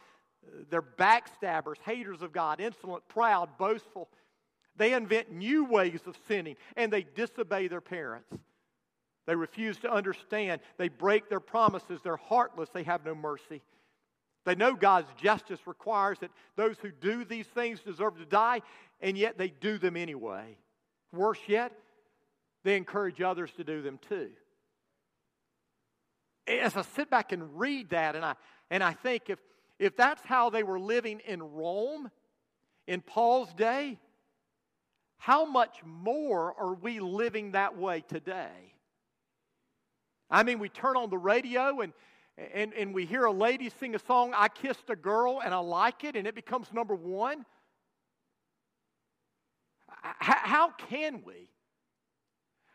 They're 0.70 0.82
backstabbers, 0.82 1.78
haters 1.86 2.22
of 2.22 2.32
God, 2.32 2.60
insolent, 2.60 3.08
proud, 3.08 3.58
boastful. 3.58 4.10
They 4.76 4.94
invent 4.94 5.32
new 5.32 5.66
ways 5.66 6.02
of 6.06 6.18
sinning 6.28 6.56
and 6.76 6.92
they 6.92 7.04
disobey 7.04 7.68
their 7.68 7.82
parents. 7.82 8.30
They 9.26 9.36
refuse 9.36 9.78
to 9.80 9.92
understand. 9.92 10.62
They 10.78 10.90
break 10.90 11.30
their 11.30 11.40
promises. 11.40 12.02
They're 12.04 12.18
heartless. 12.18 12.70
They 12.70 12.84
have 12.84 13.06
no 13.06 13.16
mercy. 13.16 13.62
They 14.46 14.56
know 14.56 14.74
God's 14.74 15.08
justice 15.22 15.60
requires 15.66 16.20
that 16.20 16.32
those 16.58 16.78
who 16.80 16.92
do 16.92 17.24
these 17.24 17.48
things 17.48 17.80
deserve 17.80 18.18
to 18.18 18.26
die, 18.26 18.62
and 19.00 19.18
yet 19.18 19.38
they 19.38 19.48
do 19.48 19.78
them 19.78 19.96
anyway. 19.96 20.58
Worse 21.14 21.40
yet, 21.48 21.72
they 22.64 22.76
encourage 22.76 23.22
others 23.22 23.52
to 23.56 23.64
do 23.64 23.82
them 23.82 24.00
too. 24.10 24.32
As 26.48 26.76
I 26.76 26.82
sit 26.82 27.10
back 27.10 27.32
and 27.32 27.60
read 27.60 27.92
that, 27.92 28.16
and 28.16 28.26
I, 28.26 28.36
and 28.70 28.84
I 28.84 28.94
think 28.94 29.30
if, 29.30 29.40
if 29.80 29.96
that's 29.96 30.24
how 30.26 30.50
they 30.50 30.64
were 30.64 30.80
living 30.80 31.22
in 31.26 31.42
Rome 31.42 32.10
in 32.88 33.02
Paul's 33.02 33.54
day, 33.54 34.00
how 35.18 35.46
much 35.46 35.78
more 35.86 36.54
are 36.60 36.74
we 36.74 37.00
living 37.00 37.52
that 37.52 37.78
way 37.78 38.02
today? 38.02 38.74
I 40.30 40.44
mean, 40.44 40.60
we 40.60 40.68
turn 40.68 40.98
on 40.98 41.10
the 41.10 41.18
radio 41.18 41.80
and, 41.80 41.94
and, 42.54 42.74
and 42.74 42.94
we 42.94 43.06
hear 43.06 43.26
a 43.26 43.32
lady 43.32 43.70
sing 43.80 43.96
a 43.96 44.00
song, 44.00 44.34
I 44.36 44.50
Kissed 44.50 44.90
a 44.90 44.96
Girl, 44.96 45.42
and 45.44 45.54
I 45.54 45.60
like 45.60 46.04
it, 46.04 46.16
and 46.16 46.28
it 46.28 46.36
becomes 46.36 46.74
number 46.74 46.96
one. 46.96 47.46
How, 49.88 50.38
how 50.38 50.70
can 50.72 51.22
we? 51.26 51.48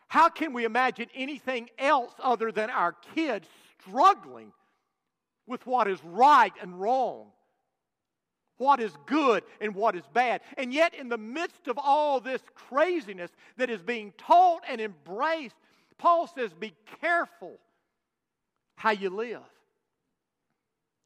How 0.09 0.31
can 0.31 0.55
we 0.55 0.65
imagine 0.65 1.09
anything 1.15 1.69
else 1.79 2.13
other 2.23 2.51
than 2.51 2.71
our 2.71 2.95
kids 3.15 3.47
struggling 3.81 4.53
with 5.47 5.67
what 5.67 5.87
is 5.87 6.03
right 6.03 6.53
and 6.61 6.81
wrong? 6.81 7.27
What 8.57 8.81
is 8.81 8.93
good 9.07 9.45
and 9.61 9.75
what 9.75 9.95
is 9.95 10.03
bad. 10.13 10.41
And 10.57 10.73
yet, 10.73 10.95
in 10.95 11.09
the 11.09 11.19
midst 11.19 11.69
of 11.69 11.79
all 11.79 12.21
this 12.21 12.43
craziness 12.55 13.31
that 13.57 13.71
is 13.71 13.83
being 13.83 14.13
taught 14.19 14.65
and 14.69 14.81
embraced, 14.81 15.55
Paul 15.99 16.27
says, 16.27 16.53
Be 16.55 16.75
careful 17.01 17.59
how 18.77 18.91
you 18.91 19.11
live. 19.11 19.43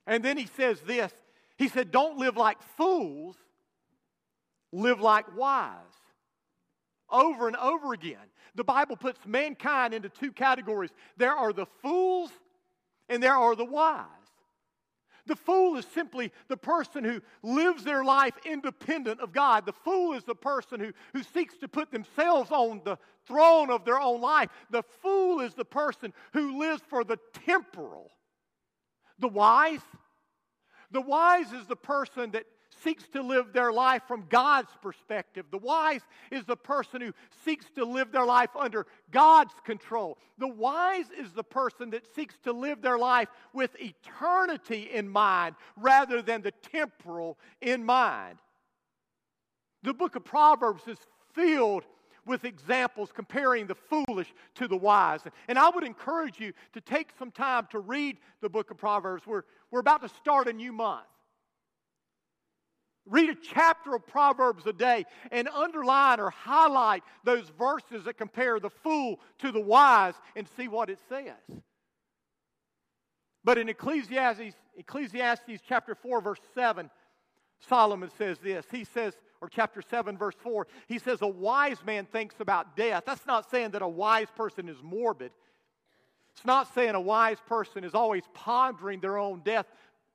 And 0.07 0.25
then 0.25 0.37
he 0.37 0.47
says 0.47 0.81
this 0.81 1.13
He 1.59 1.69
said, 1.69 1.91
Don't 1.91 2.19
live 2.19 2.37
like 2.37 2.63
fools, 2.77 3.37
live 4.73 5.01
like 5.01 5.37
wise. 5.37 5.77
Over 7.11 7.47
and 7.49 7.57
over 7.57 7.93
again. 7.93 8.17
The 8.55 8.65
Bible 8.65 8.97
puts 8.97 9.25
mankind 9.27 9.95
into 9.95 10.09
two 10.09 10.33
categories 10.33 10.91
there 11.17 11.35
are 11.35 11.53
the 11.53 11.67
fools 11.83 12.31
and 13.09 13.23
there 13.23 13.35
are 13.35 13.57
the 13.57 13.65
wise. 13.65 14.07
The 15.27 15.37
fool 15.37 15.77
is 15.77 15.87
simply 15.95 16.33
the 16.49 16.57
person 16.57 17.05
who 17.05 17.21
lives 17.43 17.85
their 17.85 18.05
life 18.05 18.35
independent 18.45 19.21
of 19.21 19.33
God. 19.33 19.67
The 19.67 19.73
fool 19.73 20.15
is 20.15 20.25
the 20.25 20.35
person 20.35 20.81
who, 20.81 20.93
who 21.13 21.23
seeks 21.23 21.57
to 21.59 21.69
put 21.69 21.93
themselves 21.93 22.51
on 22.51 22.83
the 22.85 22.99
throne 23.27 23.71
of 23.71 23.85
their 23.85 24.01
own 24.01 24.21
life. 24.21 24.51
The 24.71 24.83
fool 24.83 25.41
is 25.41 25.55
the 25.55 25.65
person 25.65 26.13
who 26.33 26.59
lives 26.59 26.83
for 26.89 27.05
the 27.05 27.19
temporal. 27.47 28.11
The 29.21 29.29
wise, 29.29 29.81
the 30.91 31.01
wise 31.01 31.53
is 31.53 31.67
the 31.67 31.77
person 31.77 32.33
that 32.33 32.45
seeks 32.83 33.07
to 33.09 33.23
live 33.23 33.53
their 33.53 33.73
life 33.73 34.03
from 34.07 34.27
God's 34.29 34.71
perspective. 34.81 35.47
The 35.51 35.59
wise 35.59 36.03
is 36.31 36.45
the 36.45 36.57
person 36.57 37.01
who 37.01 37.13
seeks 37.45 37.67
to 37.77 37.85
live 37.85 38.13
their 38.13 38.27
life 38.27 38.51
under 38.59 38.87
God's 39.11 39.55
control. 39.65 40.19
The 40.39 40.49
wise 40.49 41.07
is 41.19 41.33
the 41.33 41.45
person 41.45 41.91
that 41.91 42.15
seeks 42.15 42.37
to 42.45 42.53
live 42.53 42.83
their 42.83 42.99
life 42.99 43.29
with 43.53 43.77
eternity 43.81 44.91
in 44.93 45.09
mind 45.09 45.57
rather 45.77 46.23
than 46.23 46.43
the 46.43 46.53
temporal 46.53 47.39
in 47.61 47.85
mind. 47.85 48.39
The 49.83 49.95
book 49.95 50.17
of 50.17 50.25
Proverbs 50.25 50.87
is 50.87 50.99
filled 51.35 51.85
with 52.25 52.45
examples 52.45 53.11
comparing 53.13 53.67
the 53.67 53.75
foolish 53.75 54.33
to 54.55 54.69
the 54.69 54.77
wise. 54.77 55.21
And 55.49 55.59
I 55.59 55.71
would 55.71 55.85
encourage 55.85 56.39
you 56.39 56.53
to 56.73 56.81
take 56.81 57.11
some 57.19 57.31
time 57.31 57.67
to 57.71 57.81
read 57.81 58.19
the 58.41 58.49
book 58.49 58.71
of 58.71 58.77
Proverbs. 58.77 59.27
We're, 59.27 59.43
we're 59.71 59.81
about 59.81 60.03
to 60.03 60.09
start 60.09 60.47
a 60.49 60.53
new 60.53 60.73
month. 60.73 61.07
Read 63.05 63.31
a 63.31 63.35
chapter 63.35 63.95
of 63.95 64.07
Proverbs 64.07 64.67
a 64.67 64.73
day 64.73 65.05
and 65.33 65.49
underline 65.49 66.21
or 66.21 66.31
highlight 66.31 67.03
those 67.25 67.51
verses 67.59 68.05
that 68.05 68.17
compare 68.17 68.61
the 68.61 68.71
fool 68.71 69.19
to 69.39 69.51
the 69.51 69.61
wise 69.61 70.15
and 70.37 70.47
see 70.57 70.69
what 70.69 70.89
it 70.89 70.99
says. 71.09 71.61
But 73.45 73.59
in 73.59 73.69
Ecclesiastes, 73.69 74.55
Ecclesiastes 74.77 75.61
chapter 75.67 75.97
4, 75.97 76.21
verse 76.21 76.39
7, 76.55 76.89
Solomon 77.69 78.11
says 78.17 78.39
this. 78.39 78.67
He 78.71 78.85
says, 78.85 79.15
or 79.41 79.49
chapter 79.49 79.83
7, 79.83 80.17
verse 80.17 80.37
4, 80.41 80.69
he 80.87 80.99
says, 80.99 81.23
A 81.23 81.27
wise 81.27 81.79
man 81.85 82.07
thinks 82.07 82.37
about 82.39 82.77
death. 82.77 83.03
That's 83.05 83.27
not 83.27 83.51
saying 83.51 83.73
that 83.73 83.83
a 83.83 83.89
wise 83.89 84.29
person 84.37 84.69
is 84.69 84.77
morbid. 84.81 85.33
It's 86.37 86.47
not 86.47 86.73
saying 86.75 86.95
a 86.95 87.01
wise 87.01 87.39
person 87.47 87.85
is 87.85 87.95
always 87.95 88.23
pondering 88.33 89.01
their 89.01 89.19
own 89.19 89.41
death. 89.45 89.67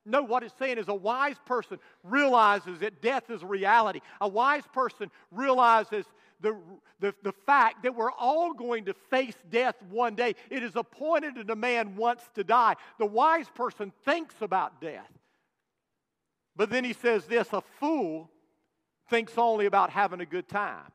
No, 0.08 0.24
what 0.24 0.44
it's 0.44 0.58
saying 0.58 0.78
is 0.78 0.88
a 0.88 0.96
wise 0.96 1.36
person 1.46 1.80
realizes 2.04 2.80
that 2.80 3.02
death 3.02 3.30
is 3.30 3.44
a 3.44 3.46
reality. 3.46 4.00
A 4.22 4.28
wise 4.28 4.64
person 4.74 5.12
realizes 5.32 6.06
the, 6.40 6.56
the, 7.00 7.14
the 7.24 7.34
fact 7.46 7.84
that 7.84 7.96
we're 7.96 8.12
all 8.12 8.54
going 8.54 8.86
to 8.86 8.94
face 9.10 9.36
death 9.50 9.76
one 9.90 10.16
day. 10.16 10.36
It 10.50 10.64
is 10.64 10.76
appointed 10.76 11.50
a 11.50 11.56
man 11.56 11.96
wants 11.96 12.24
to 12.36 12.44
die. 12.44 12.76
The 13.00 13.06
wise 13.06 13.50
person 13.50 13.92
thinks 14.06 14.36
about 14.42 14.80
death. 14.80 15.12
But 16.56 16.70
then 16.70 16.84
he 16.84 16.94
says 16.94 17.26
this 17.26 17.52
a 17.52 17.62
fool 17.80 18.32
thinks 19.10 19.38
only 19.38 19.66
about 19.66 19.90
having 19.90 20.22
a 20.22 20.26
good 20.26 20.48
time. 20.48 20.92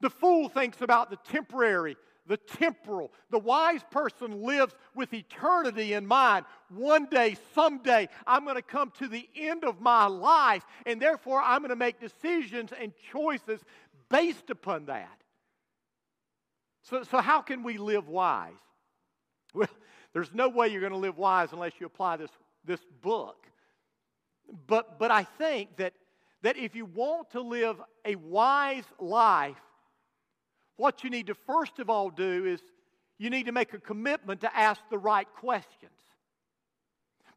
The 0.00 0.10
fool 0.10 0.48
thinks 0.48 0.80
about 0.80 1.10
the 1.10 1.18
temporary, 1.30 1.96
the 2.26 2.36
temporal. 2.36 3.12
The 3.30 3.38
wise 3.38 3.82
person 3.90 4.42
lives 4.42 4.74
with 4.94 5.12
eternity 5.12 5.94
in 5.94 6.06
mind. 6.06 6.46
One 6.68 7.06
day, 7.06 7.36
someday, 7.54 8.08
I'm 8.26 8.44
going 8.44 8.56
to 8.56 8.62
come 8.62 8.92
to 8.98 9.08
the 9.08 9.28
end 9.36 9.64
of 9.64 9.80
my 9.80 10.06
life, 10.06 10.64
and 10.86 11.00
therefore 11.00 11.42
I'm 11.42 11.60
going 11.60 11.70
to 11.70 11.76
make 11.76 12.00
decisions 12.00 12.70
and 12.78 12.92
choices 13.12 13.60
based 14.08 14.50
upon 14.50 14.86
that. 14.86 15.20
So, 16.82 17.02
so 17.04 17.18
how 17.18 17.40
can 17.40 17.62
we 17.62 17.78
live 17.78 18.08
wise? 18.08 18.52
Well, 19.52 19.66
there's 20.12 20.32
no 20.32 20.48
way 20.48 20.68
you're 20.68 20.80
going 20.80 20.92
to 20.92 20.98
live 20.98 21.18
wise 21.18 21.52
unless 21.52 21.72
you 21.80 21.86
apply 21.86 22.18
this, 22.18 22.30
this 22.64 22.80
book. 23.02 23.46
But, 24.68 24.98
but 24.98 25.10
I 25.10 25.24
think 25.24 25.76
that, 25.76 25.92
that 26.42 26.56
if 26.56 26.76
you 26.76 26.84
want 26.84 27.30
to 27.30 27.40
live 27.40 27.80
a 28.04 28.14
wise 28.14 28.84
life, 28.98 29.56
what 30.80 31.04
you 31.04 31.10
need 31.10 31.26
to 31.26 31.34
first 31.34 31.78
of 31.78 31.90
all 31.90 32.08
do 32.08 32.46
is 32.46 32.60
you 33.18 33.28
need 33.28 33.44
to 33.46 33.52
make 33.52 33.74
a 33.74 33.78
commitment 33.78 34.40
to 34.40 34.56
ask 34.56 34.80
the 34.90 34.96
right 34.96 35.28
questions. 35.34 35.92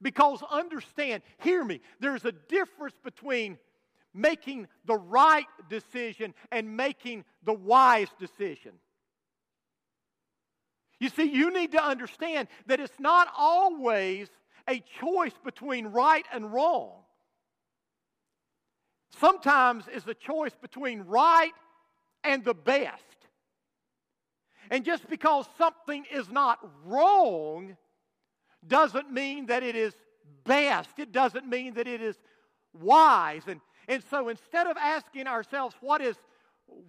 Because 0.01 0.41
understand, 0.49 1.23
hear 1.39 1.63
me, 1.63 1.81
there's 1.99 2.23
a 2.23 2.31
difference 2.31 2.95
between 3.03 3.57
making 4.13 4.67
the 4.85 4.95
right 4.95 5.45
decision 5.69 6.33
and 6.51 6.77
making 6.77 7.25
the 7.43 7.53
wise 7.53 8.07
decision. 8.17 8.71
You 10.99 11.09
see, 11.09 11.23
you 11.23 11.51
need 11.51 11.73
to 11.73 11.83
understand 11.83 12.47
that 12.67 12.79
it's 12.79 12.97
not 12.97 13.27
always 13.37 14.29
a 14.69 14.81
choice 15.01 15.33
between 15.43 15.87
right 15.87 16.25
and 16.31 16.53
wrong. 16.53 16.93
Sometimes 19.19 19.83
it's 19.91 20.07
a 20.07 20.13
choice 20.13 20.55
between 20.61 21.01
right 21.01 21.51
and 22.23 22.45
the 22.45 22.53
best. 22.53 23.12
And 24.73 24.83
just 24.83 25.07
because 25.07 25.45
something 25.55 26.03
is 26.11 26.31
not 26.31 26.57
wrong 26.83 27.77
doesn't 28.67 29.11
mean 29.13 29.45
that 29.45 29.61
it 29.61 29.75
is 29.75 29.93
best. 30.45 30.97
It 30.97 31.11
doesn't 31.11 31.47
mean 31.47 31.75
that 31.75 31.87
it 31.87 32.01
is 32.01 32.17
wise. 32.73 33.43
And 33.47 33.61
and 33.87 34.03
so 34.09 34.29
instead 34.29 34.65
of 34.65 34.75
asking 34.77 35.27
ourselves 35.27 35.75
what 35.79 36.01
is 36.01 36.15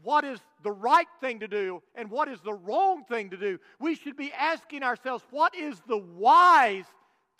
what 0.03 0.25
is 0.25 0.41
the 0.63 0.71
right 0.71 1.09
thing 1.21 1.41
to 1.41 1.47
do 1.47 1.83
and 1.95 2.11
what 2.11 2.27
is 2.29 2.41
the 2.41 2.55
wrong 2.55 3.05
thing 3.05 3.29
to 3.29 3.37
do, 3.37 3.59
we 3.79 3.97
should 3.97 4.17
be 4.17 4.33
asking 4.33 4.83
ourselves 4.83 5.23
what 5.31 5.55
is 5.55 5.79
the 5.87 5.99
wise 5.99 6.87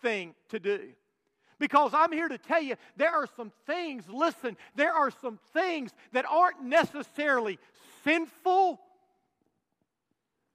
thing 0.03 0.35
to 0.49 0.59
do. 0.59 0.89
Because 1.57 1.91
I'm 1.95 2.11
here 2.11 2.27
to 2.27 2.37
tell 2.37 2.61
you 2.61 2.75
there 2.97 3.15
are 3.15 3.27
some 3.35 3.51
things, 3.65 4.07
listen, 4.07 4.57
there 4.75 4.93
are 4.93 5.09
some 5.09 5.39
things 5.53 5.91
that 6.11 6.25
aren't 6.29 6.61
necessarily 6.61 7.57
sinful, 8.03 8.79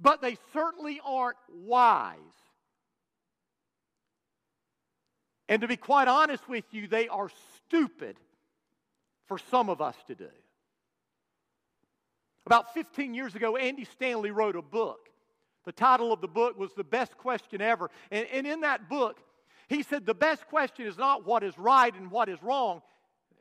but 0.00 0.22
they 0.22 0.36
certainly 0.52 1.00
aren't 1.04 1.36
wise. 1.52 2.16
And 5.48 5.60
to 5.62 5.68
be 5.68 5.76
quite 5.76 6.08
honest 6.08 6.48
with 6.48 6.64
you, 6.70 6.86
they 6.86 7.08
are 7.08 7.28
stupid 7.56 8.16
for 9.26 9.38
some 9.50 9.68
of 9.68 9.80
us 9.80 9.96
to 10.06 10.14
do. 10.14 10.28
About 12.46 12.72
15 12.72 13.14
years 13.14 13.34
ago, 13.34 13.56
Andy 13.56 13.84
Stanley 13.84 14.30
wrote 14.30 14.56
a 14.56 14.62
book. 14.62 15.08
The 15.64 15.72
title 15.72 16.12
of 16.12 16.20
the 16.20 16.28
book 16.28 16.58
was 16.58 16.72
The 16.74 16.84
Best 16.84 17.16
Question 17.18 17.60
Ever. 17.60 17.90
And, 18.10 18.26
and 18.32 18.46
in 18.46 18.60
that 18.60 18.88
book, 18.88 19.20
he 19.68 19.82
said 19.82 20.06
the 20.06 20.14
best 20.14 20.46
question 20.46 20.86
is 20.86 20.96
not 20.96 21.26
what 21.26 21.44
is 21.44 21.56
right 21.58 21.94
and 21.94 22.10
what 22.10 22.28
is 22.28 22.42
wrong. 22.42 22.82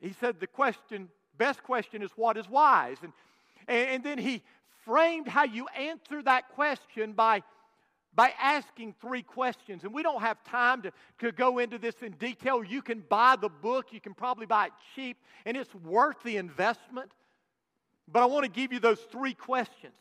He 0.01 0.13
said 0.13 0.39
the 0.39 0.47
question, 0.47 1.09
best 1.37 1.63
question 1.63 2.03
is 2.03 2.11
what 2.15 2.37
is 2.37 2.47
wise. 2.49 2.97
And, 3.01 3.13
and, 3.67 3.89
and 3.89 4.03
then 4.03 4.17
he 4.17 4.43
framed 4.89 5.27
how 5.27 5.43
you 5.43 5.67
answer 5.77 6.23
that 6.23 6.49
question 6.49 7.13
by 7.13 7.43
by 8.15 8.33
asking 8.41 8.95
three 8.99 9.21
questions. 9.21 9.83
And 9.83 9.93
we 9.93 10.01
don't 10.01 10.21
have 10.21 10.43
time 10.43 10.81
to, 10.81 10.91
to 11.19 11.31
go 11.31 11.59
into 11.59 11.77
this 11.77 11.95
in 12.01 12.13
detail. 12.13 12.63
You 12.63 12.81
can 12.81 13.03
buy 13.07 13.35
the 13.39 13.49
book, 13.49 13.93
you 13.93 14.01
can 14.01 14.15
probably 14.15 14.47
buy 14.47 14.65
it 14.65 14.71
cheap, 14.95 15.17
and 15.45 15.55
it's 15.55 15.73
worth 15.75 16.21
the 16.23 16.37
investment. 16.37 17.11
But 18.11 18.23
I 18.23 18.25
want 18.25 18.45
to 18.45 18.51
give 18.51 18.73
you 18.73 18.79
those 18.79 18.99
three 19.11 19.35
questions. 19.35 19.93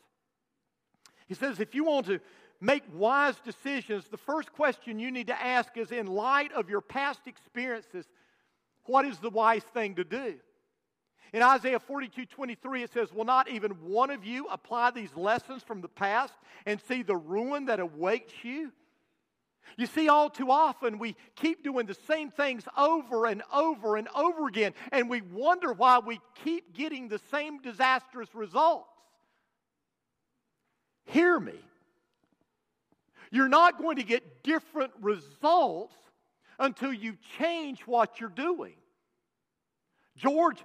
He 1.27 1.35
says, 1.35 1.59
if 1.59 1.75
you 1.75 1.83
want 1.83 2.07
to 2.07 2.19
make 2.59 2.83
wise 2.93 3.39
decisions, 3.45 4.07
the 4.07 4.17
first 4.17 4.51
question 4.53 4.97
you 4.97 5.11
need 5.11 5.27
to 5.27 5.39
ask 5.41 5.77
is 5.77 5.91
in 5.91 6.07
light 6.07 6.51
of 6.53 6.67
your 6.67 6.81
past 6.81 7.21
experiences, 7.27 8.05
what 8.85 9.05
is 9.05 9.19
the 9.19 9.29
wise 9.29 9.63
thing 9.63 9.95
to 9.95 10.03
do? 10.03 10.33
In 11.33 11.43
Isaiah 11.43 11.79
42 11.79 12.25
23, 12.25 12.83
it 12.83 12.93
says, 12.93 13.13
Will 13.13 13.25
not 13.25 13.49
even 13.49 13.71
one 13.71 14.09
of 14.09 14.25
you 14.25 14.47
apply 14.47 14.91
these 14.91 15.15
lessons 15.15 15.63
from 15.63 15.81
the 15.81 15.87
past 15.87 16.33
and 16.65 16.81
see 16.87 17.03
the 17.03 17.15
ruin 17.15 17.65
that 17.65 17.79
awaits 17.79 18.33
you? 18.43 18.71
You 19.77 19.85
see, 19.85 20.09
all 20.09 20.29
too 20.29 20.49
often 20.49 20.97
we 20.97 21.15
keep 21.35 21.63
doing 21.63 21.85
the 21.85 21.97
same 22.07 22.31
things 22.31 22.63
over 22.75 23.27
and 23.27 23.43
over 23.53 23.95
and 23.97 24.07
over 24.15 24.47
again, 24.47 24.73
and 24.91 25.09
we 25.09 25.21
wonder 25.21 25.71
why 25.71 25.99
we 25.99 26.19
keep 26.43 26.73
getting 26.73 27.07
the 27.07 27.19
same 27.31 27.61
disastrous 27.61 28.33
results. 28.33 28.89
Hear 31.05 31.39
me. 31.39 31.59
You're 33.31 33.49
not 33.49 33.77
going 33.77 33.97
to 33.97 34.03
get 34.03 34.43
different 34.43 34.91
results 35.01 35.93
until 36.57 36.91
you 36.91 37.17
change 37.37 37.81
what 37.81 38.19
you're 38.19 38.29
doing. 38.29 38.73
George 40.17 40.57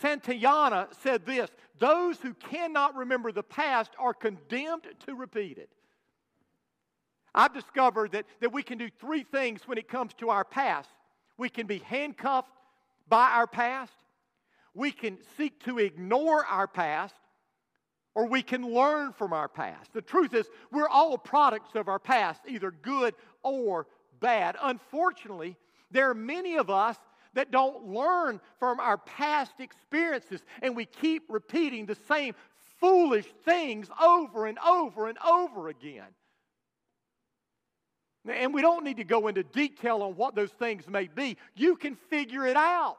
Santayana 0.00 0.88
said 1.02 1.26
this 1.26 1.50
Those 1.78 2.18
who 2.20 2.34
cannot 2.34 2.96
remember 2.96 3.32
the 3.32 3.42
past 3.42 3.92
are 3.98 4.14
condemned 4.14 4.86
to 5.06 5.14
repeat 5.14 5.58
it. 5.58 5.70
I've 7.34 7.54
discovered 7.54 8.12
that, 8.12 8.26
that 8.40 8.52
we 8.52 8.62
can 8.62 8.78
do 8.78 8.88
three 9.00 9.22
things 9.22 9.66
when 9.66 9.78
it 9.78 9.88
comes 9.88 10.12
to 10.14 10.30
our 10.30 10.44
past. 10.44 10.90
We 11.38 11.48
can 11.48 11.66
be 11.66 11.78
handcuffed 11.78 12.50
by 13.08 13.30
our 13.30 13.46
past, 13.46 13.92
we 14.74 14.90
can 14.90 15.18
seek 15.36 15.62
to 15.64 15.78
ignore 15.78 16.46
our 16.46 16.66
past, 16.66 17.14
or 18.14 18.26
we 18.26 18.42
can 18.42 18.62
learn 18.62 19.12
from 19.12 19.32
our 19.32 19.48
past. 19.48 19.92
The 19.92 20.02
truth 20.02 20.34
is, 20.34 20.48
we're 20.70 20.88
all 20.88 21.18
products 21.18 21.74
of 21.74 21.88
our 21.88 21.98
past, 21.98 22.40
either 22.46 22.70
good 22.70 23.14
or 23.42 23.86
bad. 24.20 24.56
Unfortunately, 24.62 25.56
there 25.90 26.08
are 26.08 26.14
many 26.14 26.56
of 26.56 26.70
us 26.70 26.96
that 27.34 27.50
don't 27.50 27.88
learn 27.88 28.40
from 28.58 28.80
our 28.80 28.98
past 28.98 29.52
experiences, 29.58 30.42
and 30.60 30.76
we 30.76 30.84
keep 30.84 31.24
repeating 31.28 31.86
the 31.86 31.96
same 32.08 32.34
foolish 32.80 33.26
things 33.44 33.88
over 34.02 34.46
and 34.46 34.58
over 34.58 35.08
and 35.08 35.18
over 35.26 35.68
again. 35.68 36.08
And 38.28 38.54
we 38.54 38.62
don't 38.62 38.84
need 38.84 38.98
to 38.98 39.04
go 39.04 39.28
into 39.28 39.42
detail 39.42 40.02
on 40.02 40.14
what 40.14 40.34
those 40.34 40.52
things 40.52 40.88
may 40.88 41.08
be. 41.08 41.36
You 41.54 41.76
can 41.76 41.96
figure 41.96 42.46
it 42.46 42.56
out. 42.56 42.98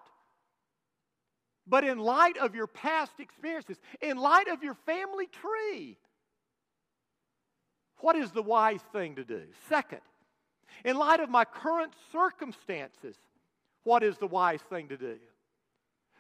But 1.66 1.86
in 1.86 1.98
light 1.98 2.38
of 2.38 2.56
your 2.56 2.68
past 2.68 3.14
experiences, 3.20 3.78
in 4.02 4.18
light 4.18 4.50
of 4.50 4.64
your 4.64 4.76
family 4.86 5.28
tree, 5.28 5.98
what 8.00 8.18
is 8.18 8.32
the 8.32 8.44
wise 8.44 8.82
thing 8.92 9.16
to 9.16 9.24
do? 9.24 9.44
Second, 9.70 10.02
in 10.84 10.98
light 10.98 11.22
of 11.22 11.30
my 11.30 11.46
current 11.46 11.94
circumstances, 12.12 13.16
what 13.84 14.04
is 14.04 14.18
the 14.18 14.28
wise 14.28 14.62
thing 14.62 14.88
to 14.90 14.98
do. 14.98 15.18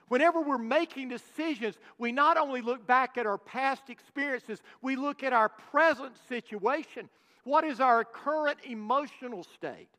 Whenever 0.10 0.41
we're 0.41 0.58
making 0.58 1.10
decisions, 1.10 1.78
we 1.97 2.12
not 2.12 2.38
only 2.38 2.62
look 2.62 2.86
back 2.86 3.17
at 3.17 3.26
our 3.26 3.38
past 3.38 3.89
experiences, 3.89 4.62
we 4.82 4.95
look 4.95 5.23
at 5.23 5.34
our 5.34 5.49
present 5.49 6.13
situation. 6.28 7.10
What 7.45 7.63
is 7.63 7.80
our 7.80 8.04
current 8.04 8.60
emotional 8.63 9.43
state? 9.43 9.89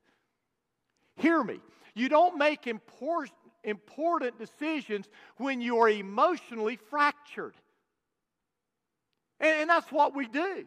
Hear 1.16 1.42
me. 1.42 1.60
You 1.94 2.08
don't 2.08 2.38
make 2.38 2.66
important, 2.66 3.36
important 3.62 4.38
decisions 4.38 5.08
when 5.36 5.60
you 5.60 5.78
are 5.78 5.88
emotionally 5.88 6.78
fractured. 6.90 7.54
And, 9.40 9.62
and 9.62 9.70
that's 9.70 9.90
what 9.90 10.14
we 10.14 10.26
do. 10.26 10.66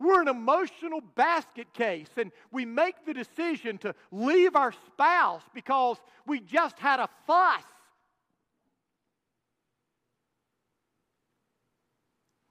We're 0.00 0.22
an 0.22 0.28
emotional 0.28 1.00
basket 1.16 1.72
case 1.72 2.08
and 2.16 2.30
we 2.52 2.64
make 2.64 3.04
the 3.04 3.14
decision 3.14 3.78
to 3.78 3.94
leave 4.12 4.54
our 4.54 4.72
spouse 4.86 5.42
because 5.54 5.96
we 6.26 6.40
just 6.40 6.78
had 6.78 7.00
a 7.00 7.08
fuss. 7.26 7.64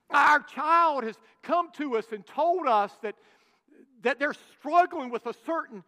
Our 0.10 0.42
child 0.42 1.04
has 1.04 1.16
come 1.44 1.70
to 1.74 1.98
us 1.98 2.06
and 2.12 2.26
told 2.26 2.68
us 2.68 2.92
that, 3.02 3.16
that 4.04 4.20
they're 4.20 4.36
struggling 4.60 5.10
with 5.10 5.26
a 5.26 5.34
certain 5.46 5.84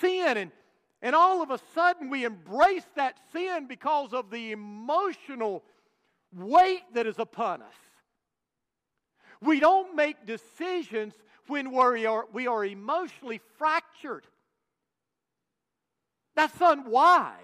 sin, 0.00 0.36
and, 0.36 0.50
and 1.02 1.14
all 1.14 1.42
of 1.42 1.50
a 1.50 1.58
sudden 1.74 2.10
we 2.10 2.24
embrace 2.24 2.86
that 2.96 3.16
sin 3.32 3.66
because 3.66 4.12
of 4.12 4.30
the 4.30 4.52
emotional 4.52 5.62
weight 6.34 6.82
that 6.94 7.06
is 7.06 7.18
upon 7.18 7.62
us. 7.62 7.74
We 9.42 9.58
don't 9.58 9.96
make 9.96 10.24
decisions 10.24 11.14
when 11.48 11.72
we 11.72 12.06
are, 12.06 12.26
we 12.32 12.46
are 12.46 12.64
emotionally 12.64 13.40
fractured. 13.58 14.24
That's 16.36 16.58
unwise. 16.60 17.36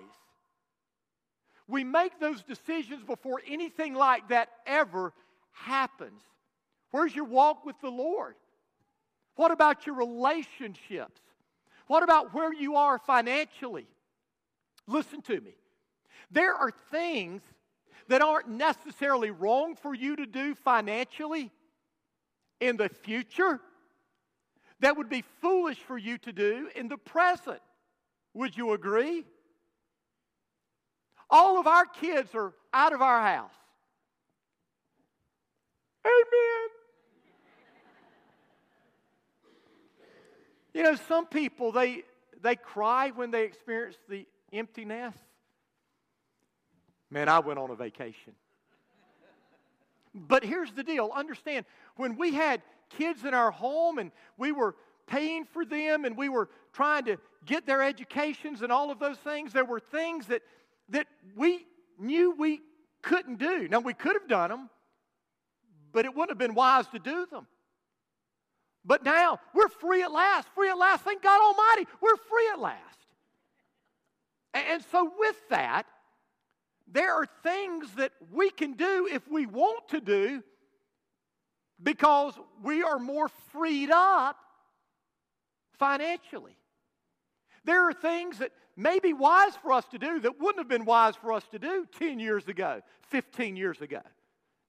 We 1.67 1.85
make 1.85 2.19
those 2.19 2.43
decisions 2.43 3.03
before 3.03 3.43
anything 3.47 3.95
like 3.95 4.29
that 4.29 4.49
ever 4.67 5.13
happens. 5.53 6.23
Where's 6.93 7.15
your 7.15 7.27
walk 7.27 7.67
with 7.67 7.77
the 7.83 7.91
Lord? 7.91 8.37
What 9.35 9.51
about 9.51 9.85
your 9.87 9.97
relationships? 9.97 11.21
What 11.89 12.03
about 12.03 12.33
where 12.33 12.55
you 12.55 12.77
are 12.77 12.99
financially? 12.99 13.87
Listen 14.87 15.21
to 15.23 15.41
me. 15.41 15.55
There 16.31 16.55
are 16.55 16.71
things 16.91 17.43
that 18.09 18.23
aren't 18.23 18.49
necessarily 18.49 19.31
wrong 19.31 19.75
for 19.75 19.95
you 19.95 20.17
to 20.17 20.27
do 20.27 20.55
financially 20.55 21.51
in 22.61 22.77
the 22.77 22.89
future 22.89 23.61
that 24.81 24.97
would 24.97 25.09
be 25.09 25.25
foolish 25.41 25.79
for 25.79 25.99
you 25.99 26.19
to 26.19 26.33
do 26.33 26.69
in 26.75 26.89
the 26.89 26.97
present. 26.97 27.61
Would 28.35 28.57
you 28.57 28.73
agree? 28.73 29.25
All 31.31 31.59
of 31.59 31.67
our 31.67 31.85
kids 31.85 32.35
are 32.35 32.53
out 32.73 32.93
of 32.93 33.03
our 33.03 33.21
house. 33.21 33.51
Amen. 36.07 36.69
You 40.75 40.83
know, 40.85 40.95
some 41.09 41.27
people 41.27 41.73
they 41.73 42.05
they 42.41 42.57
cry 42.57 43.11
when 43.11 43.31
they 43.31 43.45
experience 43.45 43.97
the 44.09 44.27
emptiness. 44.53 45.15
Man, 47.11 47.29
I 47.29 47.41
went 47.41 47.59
on 47.59 47.71
a 47.71 47.75
vacation. 47.75 48.35
But 50.15 50.45
here's 50.45 50.73
the 50.73 50.83
deal 50.83 51.11
understand, 51.15 51.67
when 51.99 52.17
we 52.17 52.33
had 52.33 52.63
kids 52.91 53.25
in 53.25 53.35
our 53.35 53.51
home 53.51 53.99
and 53.99 54.11
we 54.37 54.53
were 54.53 54.75
paying 55.07 55.45
for 55.45 55.65
them 55.65 56.05
and 56.05 56.17
we 56.17 56.29
were 56.29 56.49
trying 56.73 57.05
to 57.07 57.19
get 57.45 57.67
their 57.67 57.83
educations 57.83 58.63
and 58.63 58.73
all 58.73 58.91
of 58.91 58.99
those 58.99 59.19
things, 59.19 59.53
there 59.53 59.65
were 59.65 59.81
things 59.81 60.27
that, 60.27 60.43
that 60.89 61.07
we 61.37 61.67
knew 61.99 62.35
we 62.39 62.61
couldn't 63.03 63.39
do. 63.39 63.69
Now, 63.69 63.81
we 63.81 63.95
could 63.95 64.15
have 64.15 64.29
done 64.29 64.51
them, 64.51 64.71
but 65.93 66.05
it 66.05 66.15
wouldn't 66.15 66.31
have 66.31 66.39
been 66.39 66.55
wise 66.55 66.87
to 66.89 66.99
do 66.99 67.27
them. 67.31 67.47
But 68.85 69.05
now 69.05 69.41
we're 69.55 69.69
free 69.69 70.03
at 70.03 70.13
last. 70.13 70.49
Free 70.55 70.71
at 70.71 70.79
last. 70.79 71.05
Thank 71.05 71.23
God 71.23 71.41
Almighty. 71.41 71.89
We're 72.01 72.17
free 72.17 72.49
at 72.53 72.61
last. 72.61 72.79
And 74.55 74.83
so, 74.91 75.13
with 75.19 75.37
that, 75.51 75.87
there 76.91 77.13
are 77.13 77.27
things 77.43 77.93
that 77.97 78.13
we 78.33 78.51
can 78.51 78.73
do 78.73 79.09
if 79.11 79.29
we 79.29 79.47
want 79.47 79.89
to 79.91 80.01
do 80.01 80.43
because 81.83 82.35
we 82.63 82.83
are 82.83 82.99
more 82.99 83.29
freed 83.53 83.91
up 83.91 84.37
financially. 85.79 86.57
There 87.65 87.89
are 87.89 87.93
things 87.93 88.39
that 88.39 88.53
may 88.77 88.99
be 88.99 89.13
wise 89.13 89.55
for 89.63 89.73
us 89.73 89.85
to 89.93 89.99
do 89.99 90.21
that 90.21 90.41
wouldn't 90.41 90.59
have 90.59 90.69
been 90.69 90.85
wise 90.85 91.17
for 91.17 91.33
us 91.33 91.45
to 91.53 91.59
do 91.59 91.87
10 91.99 92.19
years 92.19 92.49
ago, 92.49 92.81
15 93.09 93.57
years 93.57 93.81
ago, 93.81 94.01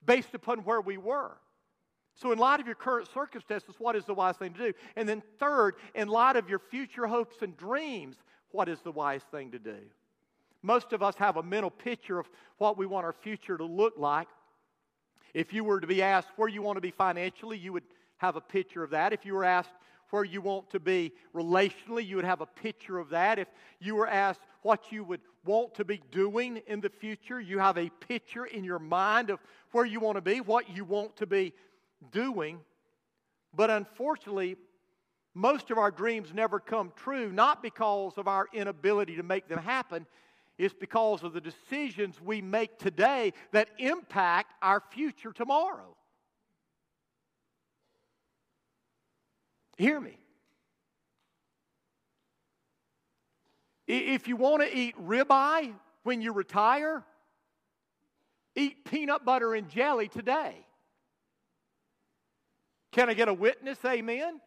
based 0.05 0.33
upon 0.33 0.59
where 0.59 0.81
we 0.81 0.97
were. 0.97 1.37
So, 2.15 2.33
in 2.33 2.37
light 2.37 2.59
of 2.59 2.65
your 2.65 2.75
current 2.75 3.07
circumstances, 3.13 3.75
what 3.77 3.95
is 3.95 4.03
the 4.03 4.13
wise 4.13 4.35
thing 4.35 4.51
to 4.53 4.59
do? 4.59 4.73
And 4.97 5.07
then, 5.07 5.23
third, 5.39 5.75
in 5.95 6.09
light 6.09 6.35
of 6.35 6.49
your 6.49 6.59
future 6.59 7.07
hopes 7.07 7.37
and 7.41 7.55
dreams, 7.55 8.17
what 8.51 8.67
is 8.67 8.81
the 8.81 8.91
wise 8.91 9.23
thing 9.31 9.51
to 9.51 9.59
do? 9.59 9.77
Most 10.61 10.91
of 10.91 11.01
us 11.01 11.15
have 11.15 11.37
a 11.37 11.43
mental 11.43 11.69
picture 11.69 12.19
of 12.19 12.29
what 12.57 12.77
we 12.77 12.85
want 12.85 13.05
our 13.05 13.13
future 13.13 13.57
to 13.57 13.63
look 13.63 13.93
like. 13.97 14.27
If 15.33 15.53
you 15.53 15.63
were 15.63 15.79
to 15.79 15.87
be 15.87 16.01
asked 16.01 16.29
where 16.35 16.49
you 16.49 16.61
want 16.61 16.77
to 16.77 16.81
be 16.81 16.91
financially, 16.91 17.57
you 17.57 17.73
would 17.73 17.83
have 18.17 18.35
a 18.35 18.41
picture 18.41 18.83
of 18.83 18.91
that. 18.91 19.13
If 19.13 19.25
you 19.25 19.33
were 19.33 19.45
asked 19.45 19.71
where 20.09 20.23
you 20.23 20.41
want 20.41 20.69
to 20.71 20.79
be 20.79 21.13
relationally, 21.35 22.05
you 22.05 22.15
would 22.15 22.25
have 22.25 22.41
a 22.41 22.45
picture 22.45 22.97
of 22.97 23.09
that. 23.09 23.39
If 23.39 23.47
you 23.79 23.95
were 23.95 24.07
asked 24.07 24.41
what 24.61 24.91
you 24.91 25.03
would 25.03 25.21
want 25.45 25.75
to 25.75 25.85
be 25.85 26.01
doing 26.11 26.61
in 26.67 26.81
the 26.81 26.89
future, 26.89 27.39
you 27.39 27.59
have 27.59 27.77
a 27.77 27.89
picture 27.89 28.45
in 28.45 28.63
your 28.63 28.79
mind 28.79 29.29
of 29.29 29.39
where 29.71 29.85
you 29.85 29.99
want 29.99 30.15
to 30.15 30.21
be, 30.21 30.41
what 30.41 30.69
you 30.69 30.83
want 30.83 31.15
to 31.17 31.27
be 31.27 31.53
doing. 32.11 32.59
But 33.53 33.69
unfortunately, 33.69 34.57
most 35.33 35.71
of 35.71 35.77
our 35.77 35.91
dreams 35.91 36.33
never 36.33 36.59
come 36.59 36.91
true, 36.95 37.31
not 37.31 37.61
because 37.61 38.17
of 38.17 38.27
our 38.27 38.47
inability 38.51 39.15
to 39.17 39.23
make 39.23 39.47
them 39.47 39.59
happen. 39.59 40.05
It's 40.59 40.73
because 40.73 41.23
of 41.23 41.31
the 41.31 41.39
decisions 41.39 42.21
we 42.21 42.41
make 42.41 42.77
today 42.77 43.31
that 43.53 43.69
impact 43.77 44.53
our 44.61 44.83
future 44.91 45.31
tomorrow. 45.31 45.95
Hear 49.77 50.01
me. 50.01 50.17
If 53.87 54.27
you 54.27 54.35
want 54.35 54.61
to 54.61 54.77
eat 54.77 54.95
ribeye 55.01 55.73
when 56.03 56.21
you 56.21 56.33
retire, 56.33 57.05
eat 58.53 58.83
peanut 58.83 59.23
butter 59.23 59.55
and 59.55 59.69
jelly 59.69 60.09
today. 60.09 60.65
Can 62.91 63.09
I 63.09 63.13
get 63.13 63.29
a 63.29 63.33
witness? 63.33 63.77
Amen? 63.85 64.41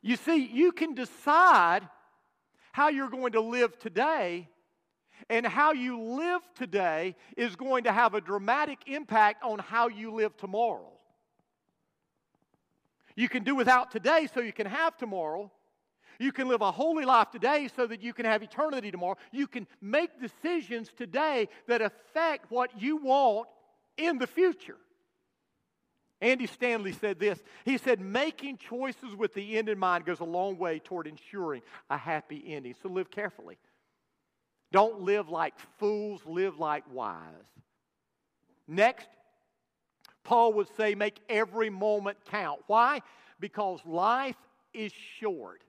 You 0.00 0.14
see, 0.14 0.46
you 0.46 0.70
can 0.70 0.94
decide 0.94 1.88
how 2.72 2.88
you're 2.88 3.10
going 3.10 3.32
to 3.32 3.40
live 3.40 3.78
today. 3.78 4.48
And 5.28 5.46
how 5.46 5.72
you 5.72 6.00
live 6.00 6.42
today 6.56 7.14
is 7.36 7.54
going 7.54 7.84
to 7.84 7.92
have 7.92 8.14
a 8.14 8.20
dramatic 8.20 8.80
impact 8.86 9.44
on 9.44 9.60
how 9.60 9.86
you 9.86 10.12
live 10.12 10.36
tomorrow. 10.36 10.90
You 13.14 13.28
can 13.28 13.44
do 13.44 13.54
without 13.54 13.92
today 13.92 14.26
so 14.34 14.40
you 14.40 14.52
can 14.52 14.66
have 14.66 14.96
tomorrow. 14.96 15.52
You 16.18 16.32
can 16.32 16.48
live 16.48 16.60
a 16.60 16.72
holy 16.72 17.04
life 17.04 17.30
today 17.30 17.68
so 17.74 17.86
that 17.86 18.02
you 18.02 18.12
can 18.12 18.24
have 18.24 18.42
eternity 18.42 18.90
tomorrow. 18.90 19.16
You 19.30 19.46
can 19.46 19.66
make 19.80 20.20
decisions 20.20 20.90
today 20.96 21.48
that 21.68 21.82
affect 21.82 22.50
what 22.50 22.80
you 22.80 22.96
want 22.96 23.48
in 23.96 24.18
the 24.18 24.26
future. 24.26 24.76
Andy 26.22 26.46
Stanley 26.46 26.92
said 26.92 27.18
this. 27.18 27.42
He 27.64 27.76
said, 27.76 28.00
making 28.00 28.58
choices 28.58 29.16
with 29.16 29.34
the 29.34 29.58
end 29.58 29.68
in 29.68 29.76
mind 29.76 30.06
goes 30.06 30.20
a 30.20 30.24
long 30.24 30.56
way 30.56 30.78
toward 30.78 31.08
ensuring 31.08 31.62
a 31.90 31.98
happy 31.98 32.42
ending. 32.46 32.76
So 32.80 32.88
live 32.88 33.10
carefully. 33.10 33.58
Don't 34.70 35.00
live 35.00 35.28
like 35.28 35.54
fools, 35.78 36.22
live 36.24 36.60
like 36.60 36.84
wise. 36.90 37.18
Next, 38.68 39.08
Paul 40.22 40.52
would 40.54 40.68
say, 40.76 40.94
make 40.94 41.18
every 41.28 41.70
moment 41.70 42.18
count. 42.30 42.60
Why? 42.68 43.00
Because 43.40 43.80
life 43.84 44.36
is 44.72 44.92
short. 45.18 45.62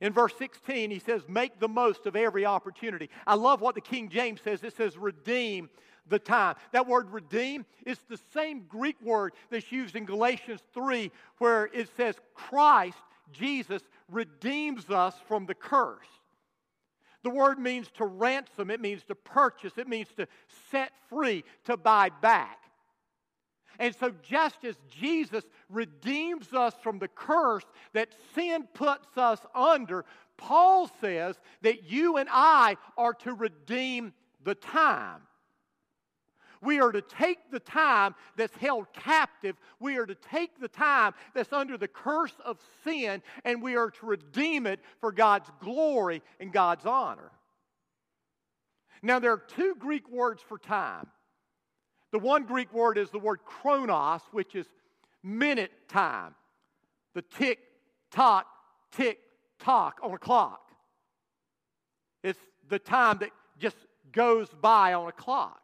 In 0.00 0.12
verse 0.12 0.32
16, 0.38 0.92
he 0.92 1.00
says, 1.00 1.22
make 1.28 1.58
the 1.58 1.68
most 1.68 2.06
of 2.06 2.14
every 2.14 2.46
opportunity. 2.46 3.10
I 3.26 3.34
love 3.34 3.60
what 3.60 3.74
the 3.74 3.80
King 3.80 4.08
James 4.08 4.40
says. 4.42 4.62
It 4.62 4.76
says, 4.76 4.96
redeem 4.96 5.68
the 6.10 6.18
time. 6.18 6.56
That 6.72 6.86
word 6.86 7.10
redeem 7.10 7.64
is 7.86 7.98
the 8.08 8.18
same 8.34 8.64
Greek 8.68 8.96
word 9.02 9.32
that's 9.50 9.72
used 9.72 9.96
in 9.96 10.04
Galatians 10.04 10.60
3, 10.74 11.10
where 11.38 11.70
it 11.72 11.88
says 11.96 12.16
Christ, 12.34 12.98
Jesus, 13.32 13.82
redeems 14.10 14.90
us 14.90 15.14
from 15.26 15.46
the 15.46 15.54
curse. 15.54 16.06
The 17.22 17.30
word 17.30 17.58
means 17.58 17.88
to 17.96 18.06
ransom, 18.06 18.70
it 18.70 18.80
means 18.80 19.04
to 19.04 19.14
purchase, 19.14 19.78
it 19.78 19.88
means 19.88 20.08
to 20.16 20.26
set 20.70 20.92
free, 21.08 21.44
to 21.64 21.76
buy 21.76 22.10
back. 22.20 22.58
And 23.78 23.94
so, 23.96 24.12
just 24.22 24.64
as 24.64 24.76
Jesus 24.90 25.44
redeems 25.70 26.52
us 26.52 26.74
from 26.82 26.98
the 26.98 27.08
curse 27.08 27.64
that 27.94 28.08
sin 28.34 28.68
puts 28.74 29.16
us 29.16 29.40
under, 29.54 30.04
Paul 30.36 30.90
says 31.00 31.36
that 31.62 31.90
you 31.90 32.18
and 32.18 32.28
I 32.30 32.76
are 32.98 33.14
to 33.14 33.32
redeem 33.32 34.12
the 34.44 34.54
time. 34.54 35.20
We 36.62 36.80
are 36.80 36.92
to 36.92 37.00
take 37.00 37.50
the 37.50 37.60
time 37.60 38.14
that's 38.36 38.54
held 38.56 38.92
captive. 38.92 39.56
We 39.78 39.96
are 39.96 40.06
to 40.06 40.14
take 40.14 40.60
the 40.60 40.68
time 40.68 41.14
that's 41.34 41.52
under 41.52 41.78
the 41.78 41.88
curse 41.88 42.34
of 42.44 42.58
sin, 42.84 43.22
and 43.44 43.62
we 43.62 43.76
are 43.76 43.90
to 43.90 44.06
redeem 44.06 44.66
it 44.66 44.80
for 45.00 45.10
God's 45.10 45.50
glory 45.60 46.22
and 46.38 46.52
God's 46.52 46.84
honor. 46.84 47.30
Now, 49.02 49.18
there 49.18 49.32
are 49.32 49.42
two 49.56 49.74
Greek 49.78 50.10
words 50.10 50.42
for 50.46 50.58
time. 50.58 51.06
The 52.12 52.18
one 52.18 52.44
Greek 52.44 52.72
word 52.74 52.98
is 52.98 53.10
the 53.10 53.18
word 53.18 53.40
chronos, 53.46 54.20
which 54.32 54.54
is 54.54 54.66
minute 55.22 55.72
time. 55.88 56.34
The 57.14 57.22
tick, 57.22 57.58
tock, 58.10 58.46
tick, 58.92 59.18
tock 59.58 60.00
on 60.02 60.12
a 60.12 60.18
clock. 60.18 60.60
It's 62.22 62.38
the 62.68 62.78
time 62.78 63.18
that 63.18 63.30
just 63.58 63.76
goes 64.12 64.48
by 64.60 64.92
on 64.92 65.08
a 65.08 65.12
clock. 65.12 65.59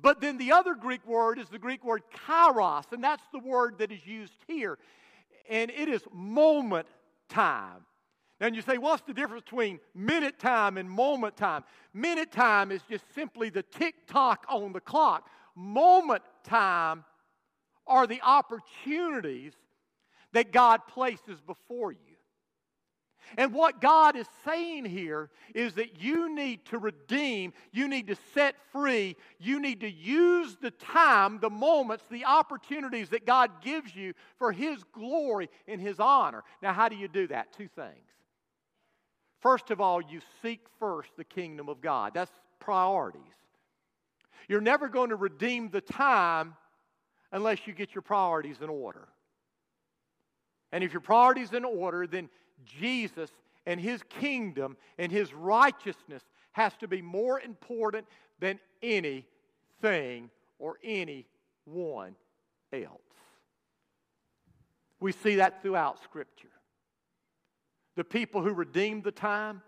But 0.00 0.20
then 0.20 0.38
the 0.38 0.52
other 0.52 0.74
Greek 0.74 1.06
word 1.06 1.38
is 1.38 1.48
the 1.48 1.58
Greek 1.58 1.84
word 1.84 2.02
kairos, 2.26 2.90
and 2.92 3.04
that's 3.04 3.24
the 3.32 3.38
word 3.38 3.78
that 3.78 3.92
is 3.92 4.06
used 4.06 4.32
here. 4.46 4.78
And 5.50 5.70
it 5.70 5.88
is 5.88 6.02
moment 6.12 6.86
time. 7.28 7.84
And 8.40 8.56
you 8.56 8.62
say, 8.62 8.78
what's 8.78 9.02
the 9.02 9.14
difference 9.14 9.44
between 9.44 9.78
minute 9.94 10.38
time 10.38 10.76
and 10.76 10.90
moment 10.90 11.36
time? 11.36 11.62
Minute 11.94 12.32
time 12.32 12.72
is 12.72 12.82
just 12.90 13.04
simply 13.14 13.50
the 13.50 13.62
tick 13.62 14.06
tock 14.08 14.44
on 14.48 14.72
the 14.72 14.80
clock. 14.80 15.28
Moment 15.54 16.22
time 16.42 17.04
are 17.86 18.06
the 18.06 18.20
opportunities 18.22 19.52
that 20.32 20.50
God 20.50 20.80
places 20.88 21.40
before 21.46 21.92
you. 21.92 22.11
And 23.36 23.52
what 23.52 23.80
God 23.80 24.16
is 24.16 24.26
saying 24.44 24.84
here 24.84 25.30
is 25.54 25.74
that 25.74 26.00
you 26.00 26.34
need 26.34 26.64
to 26.66 26.78
redeem, 26.78 27.52
you 27.72 27.88
need 27.88 28.06
to 28.08 28.16
set 28.34 28.56
free, 28.72 29.16
you 29.38 29.60
need 29.60 29.80
to 29.80 29.90
use 29.90 30.56
the 30.60 30.70
time, 30.70 31.38
the 31.40 31.50
moments, 31.50 32.04
the 32.10 32.24
opportunities 32.24 33.08
that 33.10 33.26
God 33.26 33.50
gives 33.62 33.94
you 33.94 34.14
for 34.38 34.52
His 34.52 34.82
glory 34.92 35.48
and 35.66 35.80
His 35.80 35.98
honor. 35.98 36.42
Now, 36.62 36.72
how 36.72 36.88
do 36.88 36.96
you 36.96 37.08
do 37.08 37.26
that? 37.28 37.52
Two 37.52 37.68
things. 37.68 37.96
First 39.40 39.70
of 39.70 39.80
all, 39.80 40.00
you 40.00 40.20
seek 40.40 40.60
first 40.78 41.10
the 41.16 41.24
kingdom 41.24 41.68
of 41.68 41.80
God. 41.80 42.12
That's 42.14 42.30
priorities. 42.60 43.22
You're 44.48 44.60
never 44.60 44.88
going 44.88 45.10
to 45.10 45.16
redeem 45.16 45.70
the 45.70 45.80
time 45.80 46.54
unless 47.32 47.66
you 47.66 47.72
get 47.72 47.94
your 47.94 48.02
priorities 48.02 48.60
in 48.60 48.68
order. 48.68 49.08
And 50.70 50.82
if 50.82 50.92
your 50.92 51.00
priorities 51.00 51.52
in 51.52 51.64
order, 51.64 52.06
then 52.06 52.30
Jesus 52.64 53.30
and 53.66 53.80
his 53.80 54.02
kingdom 54.08 54.76
and 54.98 55.10
his 55.10 55.32
righteousness 55.32 56.22
has 56.52 56.72
to 56.80 56.88
be 56.88 57.02
more 57.02 57.40
important 57.40 58.06
than 58.40 58.58
anything 58.82 60.30
or 60.58 60.76
anyone 60.82 62.14
else. 62.72 63.00
We 65.00 65.12
see 65.12 65.36
that 65.36 65.62
throughout 65.62 66.02
Scripture. 66.02 66.48
The 67.96 68.04
people 68.04 68.42
who 68.42 68.52
redeemed 68.52 69.04
the 69.04 69.12
time 69.12 69.62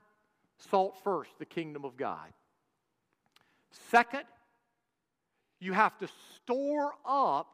sought 0.71 1.03
first 1.03 1.31
the 1.39 1.45
kingdom 1.45 1.85
of 1.85 1.97
God. 1.97 2.33
Second, 3.91 4.25
you 5.61 5.73
have 5.73 5.99
to 5.99 6.09
store 6.37 6.93
up 7.05 7.49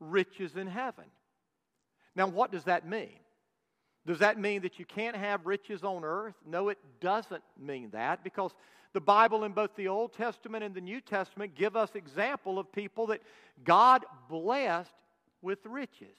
riches 0.00 0.56
in 0.56 0.66
heaven. 0.66 1.04
Now, 2.14 2.26
what 2.28 2.50
does 2.50 2.64
that 2.64 2.88
mean? 2.88 3.18
Does 4.06 4.20
that 4.20 4.38
mean 4.38 4.62
that 4.62 4.78
you 4.78 4.84
can't 4.84 5.16
have 5.16 5.46
riches 5.46 5.82
on 5.82 6.04
earth? 6.04 6.34
No, 6.46 6.68
it 6.68 6.78
doesn't 7.00 7.42
mean 7.58 7.90
that 7.90 8.22
because 8.22 8.52
the 8.92 9.00
Bible 9.00 9.44
in 9.44 9.52
both 9.52 9.74
the 9.74 9.88
Old 9.88 10.14
Testament 10.14 10.62
and 10.62 10.74
the 10.74 10.80
New 10.80 11.00
Testament 11.00 11.56
give 11.56 11.76
us 11.76 11.90
example 11.94 12.58
of 12.58 12.70
people 12.70 13.08
that 13.08 13.20
God 13.64 14.04
blessed 14.28 14.94
with 15.42 15.58
riches. 15.66 16.16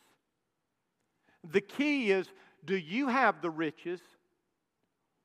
The 1.49 1.61
key 1.61 2.11
is 2.11 2.27
do 2.65 2.75
you 2.75 3.07
have 3.07 3.41
the 3.41 3.49
riches 3.49 4.01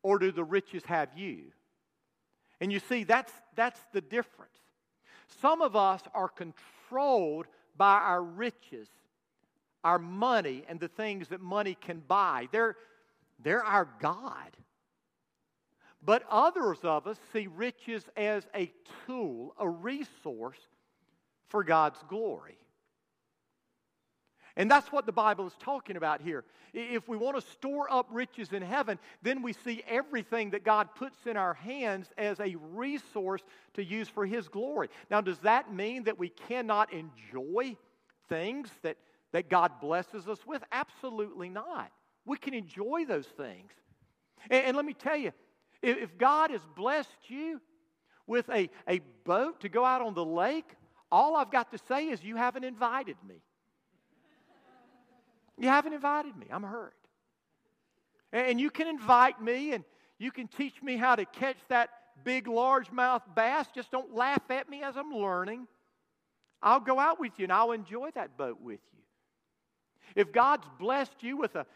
or 0.04 0.20
do 0.20 0.30
the 0.30 0.44
riches 0.44 0.84
have 0.84 1.08
you? 1.16 1.46
And 2.60 2.72
you 2.72 2.78
see, 2.78 3.02
that's, 3.02 3.32
that's 3.56 3.80
the 3.92 4.00
difference. 4.00 4.52
Some 5.40 5.62
of 5.62 5.74
us 5.74 6.00
are 6.14 6.28
controlled 6.28 7.46
by 7.76 7.94
our 7.94 8.22
riches 8.22 8.88
our 9.84 9.98
money 9.98 10.64
and 10.68 10.78
the 10.78 10.88
things 10.88 11.28
that 11.28 11.40
money 11.40 11.76
can 11.80 12.02
buy. 12.06 12.48
They're, 12.52 12.76
they're 13.42 13.64
our 13.64 13.88
God. 14.00 14.56
But 16.04 16.24
others 16.28 16.78
of 16.82 17.06
us 17.06 17.18
see 17.32 17.46
riches 17.46 18.04
as 18.16 18.46
a 18.54 18.72
tool, 19.06 19.54
a 19.58 19.68
resource 19.68 20.58
for 21.48 21.62
God's 21.62 21.98
glory. 22.08 22.56
And 24.56 24.70
that's 24.70 24.92
what 24.92 25.06
the 25.06 25.12
Bible 25.12 25.46
is 25.46 25.54
talking 25.60 25.96
about 25.96 26.20
here. 26.20 26.44
If 26.74 27.08
we 27.08 27.16
want 27.16 27.36
to 27.36 27.50
store 27.52 27.90
up 27.90 28.06
riches 28.10 28.52
in 28.52 28.62
heaven, 28.62 28.98
then 29.22 29.42
we 29.42 29.52
see 29.52 29.82
everything 29.88 30.50
that 30.50 30.64
God 30.64 30.94
puts 30.94 31.26
in 31.26 31.36
our 31.36 31.54
hands 31.54 32.08
as 32.18 32.40
a 32.40 32.56
resource 32.72 33.42
to 33.74 33.84
use 33.84 34.08
for 34.08 34.26
His 34.26 34.48
glory. 34.48 34.88
Now, 35.10 35.20
does 35.20 35.38
that 35.40 35.72
mean 35.72 36.04
that 36.04 36.18
we 36.18 36.28
cannot 36.28 36.92
enjoy 36.92 37.76
things 38.28 38.70
that 38.82 38.96
that 39.32 39.48
God 39.48 39.80
blesses 39.80 40.28
us 40.28 40.38
with? 40.46 40.62
Absolutely 40.72 41.48
not. 41.48 41.90
We 42.24 42.36
can 42.36 42.54
enjoy 42.54 43.04
those 43.06 43.26
things. 43.26 43.72
And, 44.50 44.66
and 44.66 44.76
let 44.76 44.86
me 44.86 44.94
tell 44.94 45.16
you, 45.16 45.32
if, 45.82 45.98
if 45.98 46.18
God 46.18 46.50
has 46.50 46.60
blessed 46.76 47.08
you 47.28 47.60
with 48.26 48.48
a, 48.50 48.70
a 48.88 49.00
boat 49.24 49.60
to 49.60 49.68
go 49.68 49.84
out 49.84 50.02
on 50.02 50.14
the 50.14 50.24
lake, 50.24 50.70
all 51.10 51.36
I've 51.36 51.50
got 51.50 51.72
to 51.72 51.78
say 51.88 52.08
is, 52.08 52.22
You 52.22 52.36
haven't 52.36 52.64
invited 52.64 53.16
me. 53.26 53.42
You 55.58 55.68
haven't 55.68 55.92
invited 55.92 56.36
me. 56.36 56.46
I'm 56.50 56.62
hurt. 56.62 56.94
And 58.32 58.60
you 58.60 58.70
can 58.70 58.86
invite 58.86 59.40
me 59.42 59.72
and 59.72 59.84
you 60.18 60.30
can 60.30 60.48
teach 60.48 60.82
me 60.82 60.96
how 60.96 61.14
to 61.14 61.24
catch 61.26 61.58
that 61.68 61.90
big 62.24 62.46
largemouth 62.46 63.22
bass. 63.34 63.66
Just 63.74 63.90
don't 63.90 64.14
laugh 64.14 64.42
at 64.50 64.68
me 64.70 64.82
as 64.82 64.96
I'm 64.96 65.12
learning. 65.12 65.66
I'll 66.62 66.80
go 66.80 66.98
out 66.98 67.20
with 67.20 67.32
you 67.38 67.44
and 67.44 67.52
I'll 67.52 67.72
enjoy 67.72 68.10
that 68.14 68.38
boat 68.38 68.60
with 68.60 68.80
you. 68.94 69.01
If 70.14 70.32
God's 70.32 70.66
blessed 70.78 71.22
you 71.22 71.36
with 71.36 71.54
a, 71.56 71.66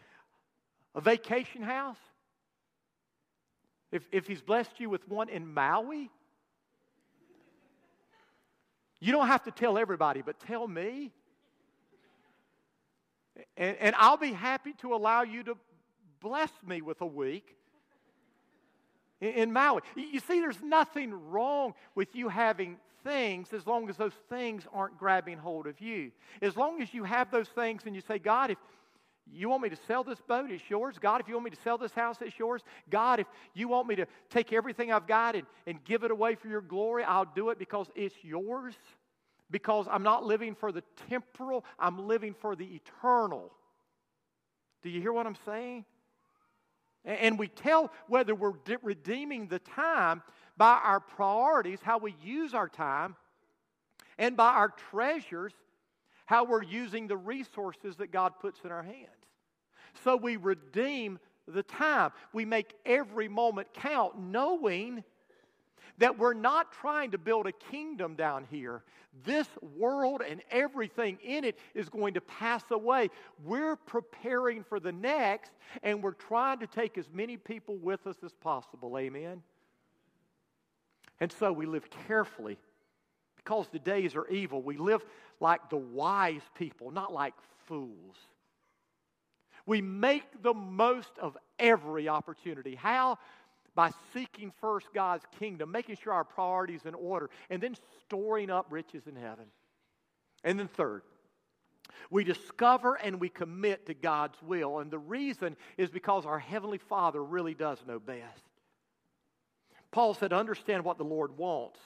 a 0.95 1.01
vacation 1.01 1.61
house, 1.61 1.97
if, 3.91 4.07
if 4.11 4.27
He's 4.27 4.41
blessed 4.41 4.79
you 4.79 4.89
with 4.89 5.07
one 5.07 5.29
in 5.29 5.53
Maui, 5.53 6.09
you 8.99 9.11
don't 9.11 9.27
have 9.27 9.43
to 9.43 9.51
tell 9.51 9.77
everybody, 9.77 10.21
but 10.21 10.39
tell 10.39 10.67
me. 10.67 11.11
And, 13.55 13.77
and 13.77 13.95
I'll 13.97 14.17
be 14.17 14.33
happy 14.33 14.73
to 14.81 14.95
allow 14.95 15.21
you 15.21 15.43
to 15.43 15.57
bless 16.19 16.51
me 16.65 16.81
with 16.81 17.01
a 17.01 17.05
week 17.05 17.55
in, 19.21 19.51
Maui. 19.51 19.81
You 19.95 20.19
see, 20.19 20.39
there's 20.39 20.61
nothing 20.61 21.13
wrong 21.29 21.73
with 21.95 22.15
you 22.15 22.29
having 22.29 22.77
things 23.03 23.53
as 23.53 23.65
long 23.65 23.89
as 23.89 23.97
those 23.97 24.13
things 24.29 24.63
aren't 24.73 24.97
grabbing 24.97 25.37
hold 25.37 25.67
of 25.67 25.79
you. 25.81 26.11
As 26.41 26.55
long 26.55 26.81
as 26.81 26.93
you 26.93 27.03
have 27.03 27.31
those 27.31 27.47
things 27.47 27.83
and 27.85 27.95
you 27.95 28.01
say, 28.01 28.19
God, 28.19 28.51
if 28.51 28.57
you 29.31 29.49
want 29.49 29.63
me 29.63 29.69
to 29.69 29.77
sell 29.87 30.03
this 30.03 30.19
boat, 30.21 30.51
it's 30.51 30.69
yours. 30.69 30.97
God, 30.99 31.21
if 31.21 31.27
you 31.27 31.33
want 31.33 31.45
me 31.45 31.51
to 31.51 31.61
sell 31.61 31.77
this 31.77 31.93
house, 31.93 32.17
it's 32.21 32.37
yours. 32.37 32.61
God, 32.89 33.19
if 33.19 33.27
you 33.53 33.67
want 33.67 33.87
me 33.87 33.95
to 33.95 34.05
take 34.29 34.53
everything 34.53 34.91
I've 34.91 35.07
got 35.07 35.35
and, 35.35 35.45
and 35.65 35.83
give 35.83 36.03
it 36.03 36.11
away 36.11 36.35
for 36.35 36.47
your 36.47 36.61
glory, 36.61 37.03
I'll 37.03 37.25
do 37.25 37.49
it 37.49 37.59
because 37.59 37.87
it's 37.95 38.15
yours. 38.21 38.75
Because 39.49 39.87
I'm 39.89 40.03
not 40.03 40.25
living 40.25 40.55
for 40.55 40.71
the 40.71 40.83
temporal, 41.09 41.63
I'm 41.79 42.07
living 42.07 42.35
for 42.39 42.55
the 42.55 42.65
eternal. 42.65 43.51
Do 44.83 44.89
you 44.89 45.01
hear 45.01 45.13
what 45.13 45.25
I'm 45.25 45.37
saying? 45.45 45.85
And 47.07 47.39
we 47.39 47.47
tell 47.47 47.91
whether 48.07 48.35
we're 48.35 48.53
redeeming 48.83 49.47
the 49.47 49.59
time 49.59 50.21
by 50.57 50.79
our 50.83 50.99
priorities, 50.99 51.79
how 51.81 51.97
we 51.97 52.15
use 52.21 52.53
our 52.53 52.67
time, 52.67 53.15
and 54.17 54.35
by 54.35 54.49
our 54.49 54.69
treasures, 54.91 55.53
how 56.25 56.43
we're 56.43 56.63
using 56.63 57.07
the 57.07 57.15
resources 57.15 57.95
that 57.95 58.11
God 58.11 58.33
puts 58.41 58.59
in 58.65 58.71
our 58.71 58.83
hands. 58.83 59.07
So 60.03 60.17
we 60.17 60.35
redeem 60.35 61.19
the 61.47 61.63
time. 61.63 62.11
We 62.33 62.43
make 62.43 62.73
every 62.85 63.29
moment 63.29 63.69
count, 63.73 64.19
knowing 64.19 65.05
that 65.97 66.17
we're 66.17 66.33
not 66.33 66.71
trying 66.71 67.11
to 67.11 67.17
build 67.17 67.47
a 67.47 67.51
kingdom 67.51 68.15
down 68.15 68.45
here. 68.49 68.83
This 69.25 69.47
world 69.77 70.21
and 70.27 70.41
everything 70.51 71.17
in 71.23 71.43
it 71.43 71.57
is 71.73 71.89
going 71.89 72.13
to 72.13 72.21
pass 72.21 72.63
away. 72.69 73.09
We're 73.43 73.75
preparing 73.75 74.63
for 74.63 74.79
the 74.79 74.91
next, 74.91 75.51
and 75.81 76.03
we're 76.03 76.11
trying 76.11 76.59
to 76.59 76.67
take 76.67 76.97
as 76.97 77.09
many 77.11 77.37
people 77.37 77.77
with 77.77 78.05
us 78.05 78.17
as 78.23 78.33
possible. 78.33 78.97
Amen. 78.97 79.41
And 81.19 81.31
so 81.31 81.51
we 81.51 81.65
live 81.65 81.89
carefully 82.07 82.57
because 83.37 83.67
the 83.71 83.79
days 83.79 84.15
are 84.15 84.27
evil. 84.27 84.61
We 84.61 84.77
live 84.77 85.03
like 85.39 85.69
the 85.69 85.77
wise 85.77 86.43
people, 86.55 86.91
not 86.91 87.11
like 87.11 87.33
fools. 87.65 88.17
We 89.65 89.81
make 89.81 90.43
the 90.43 90.53
most 90.53 91.11
of 91.19 91.37
every 91.57 92.07
opportunity. 92.07 92.75
How? 92.75 93.17
By 93.77 93.91
seeking 94.11 94.51
first 94.59 94.87
God's 94.91 95.23
kingdom, 95.37 95.71
making 95.71 95.97
sure 95.97 96.11
our 96.11 96.23
priorities 96.23 96.85
in 96.85 96.95
order, 96.95 97.29
and 97.51 97.61
then 97.61 97.75
storing 98.01 98.49
up 98.49 98.65
riches 98.71 99.05
in 99.05 99.15
heaven. 99.15 99.45
And 100.43 100.57
then, 100.57 100.67
third, 100.67 101.03
we 102.09 102.23
discover 102.23 102.95
and 102.95 103.19
we 103.19 103.29
commit 103.29 103.85
to 103.85 103.93
God's 103.93 104.41
will. 104.41 104.79
And 104.79 104.89
the 104.89 104.97
reason 104.97 105.55
is 105.77 105.91
because 105.91 106.25
our 106.25 106.39
Heavenly 106.39 106.79
Father 106.79 107.23
really 107.23 107.53
does 107.53 107.77
know 107.87 107.99
best. 107.99 108.43
Paul 109.91 110.15
said, 110.15 110.33
understand 110.33 110.83
what 110.83 110.97
the 110.97 111.03
Lord 111.03 111.37
wants. 111.37 111.79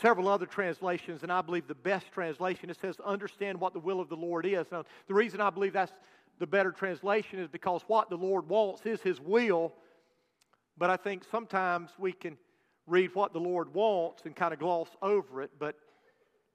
several 0.00 0.28
other 0.28 0.46
translations, 0.46 1.22
and 1.22 1.32
I 1.32 1.40
believe 1.40 1.66
the 1.66 1.74
best 1.74 2.12
translation, 2.12 2.68
it 2.68 2.78
says, 2.78 2.96
understand 3.04 3.58
what 3.58 3.72
the 3.72 3.80
will 3.80 4.00
of 4.00 4.10
the 4.10 4.16
Lord 4.16 4.44
is. 4.44 4.66
Now, 4.70 4.84
the 5.06 5.14
reason 5.14 5.40
I 5.40 5.48
believe 5.48 5.72
that's 5.72 5.92
the 6.38 6.46
better 6.46 6.72
translation 6.72 7.38
is 7.38 7.48
because 7.48 7.82
what 7.86 8.10
the 8.10 8.16
Lord 8.16 8.48
wants 8.48 8.84
is 8.84 9.00
His 9.00 9.20
will, 9.20 9.72
but 10.78 10.90
I 10.90 10.96
think 10.96 11.24
sometimes 11.30 11.90
we 11.98 12.12
can 12.12 12.36
read 12.86 13.14
what 13.14 13.32
the 13.32 13.40
Lord 13.40 13.72
wants 13.74 14.22
and 14.24 14.34
kind 14.34 14.52
of 14.52 14.58
gloss 14.58 14.88
over 15.00 15.42
it. 15.42 15.50
But, 15.58 15.76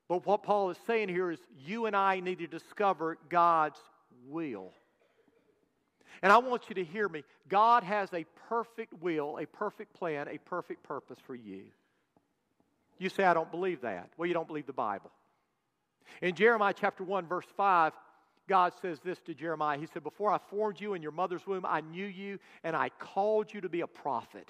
but 0.07 0.25
what 0.25 0.43
Paul 0.43 0.69
is 0.69 0.77
saying 0.85 1.09
here 1.09 1.31
is 1.31 1.39
you 1.65 1.85
and 1.85 1.95
I 1.95 2.19
need 2.19 2.39
to 2.39 2.47
discover 2.47 3.17
God's 3.29 3.79
will. 4.27 4.71
And 6.21 6.31
I 6.31 6.39
want 6.39 6.63
you 6.69 6.75
to 6.75 6.83
hear 6.83 7.07
me. 7.07 7.23
God 7.47 7.83
has 7.83 8.11
a 8.13 8.25
perfect 8.49 8.93
will, 9.01 9.37
a 9.37 9.45
perfect 9.45 9.93
plan, 9.93 10.27
a 10.27 10.37
perfect 10.37 10.83
purpose 10.83 11.17
for 11.25 11.35
you. 11.35 11.63
You 12.97 13.09
say, 13.09 13.23
I 13.23 13.33
don't 13.33 13.51
believe 13.51 13.81
that. 13.81 14.09
Well, 14.17 14.27
you 14.27 14.33
don't 14.33 14.47
believe 14.47 14.65
the 14.65 14.73
Bible. 14.73 15.11
In 16.21 16.33
Jeremiah 16.33 16.73
chapter 16.75 17.03
1, 17.03 17.27
verse 17.27 17.45
5, 17.55 17.93
God 18.47 18.73
says 18.81 18.99
this 19.03 19.19
to 19.21 19.33
Jeremiah. 19.33 19.77
He 19.77 19.87
said, 19.87 20.03
Before 20.03 20.31
I 20.31 20.37
formed 20.49 20.79
you 20.79 20.93
in 20.93 21.01
your 21.01 21.11
mother's 21.11 21.45
womb, 21.45 21.65
I 21.65 21.81
knew 21.81 22.05
you 22.05 22.39
and 22.63 22.75
I 22.75 22.89
called 22.99 23.53
you 23.53 23.61
to 23.61 23.69
be 23.69 23.81
a 23.81 23.87
prophet. 23.87 24.47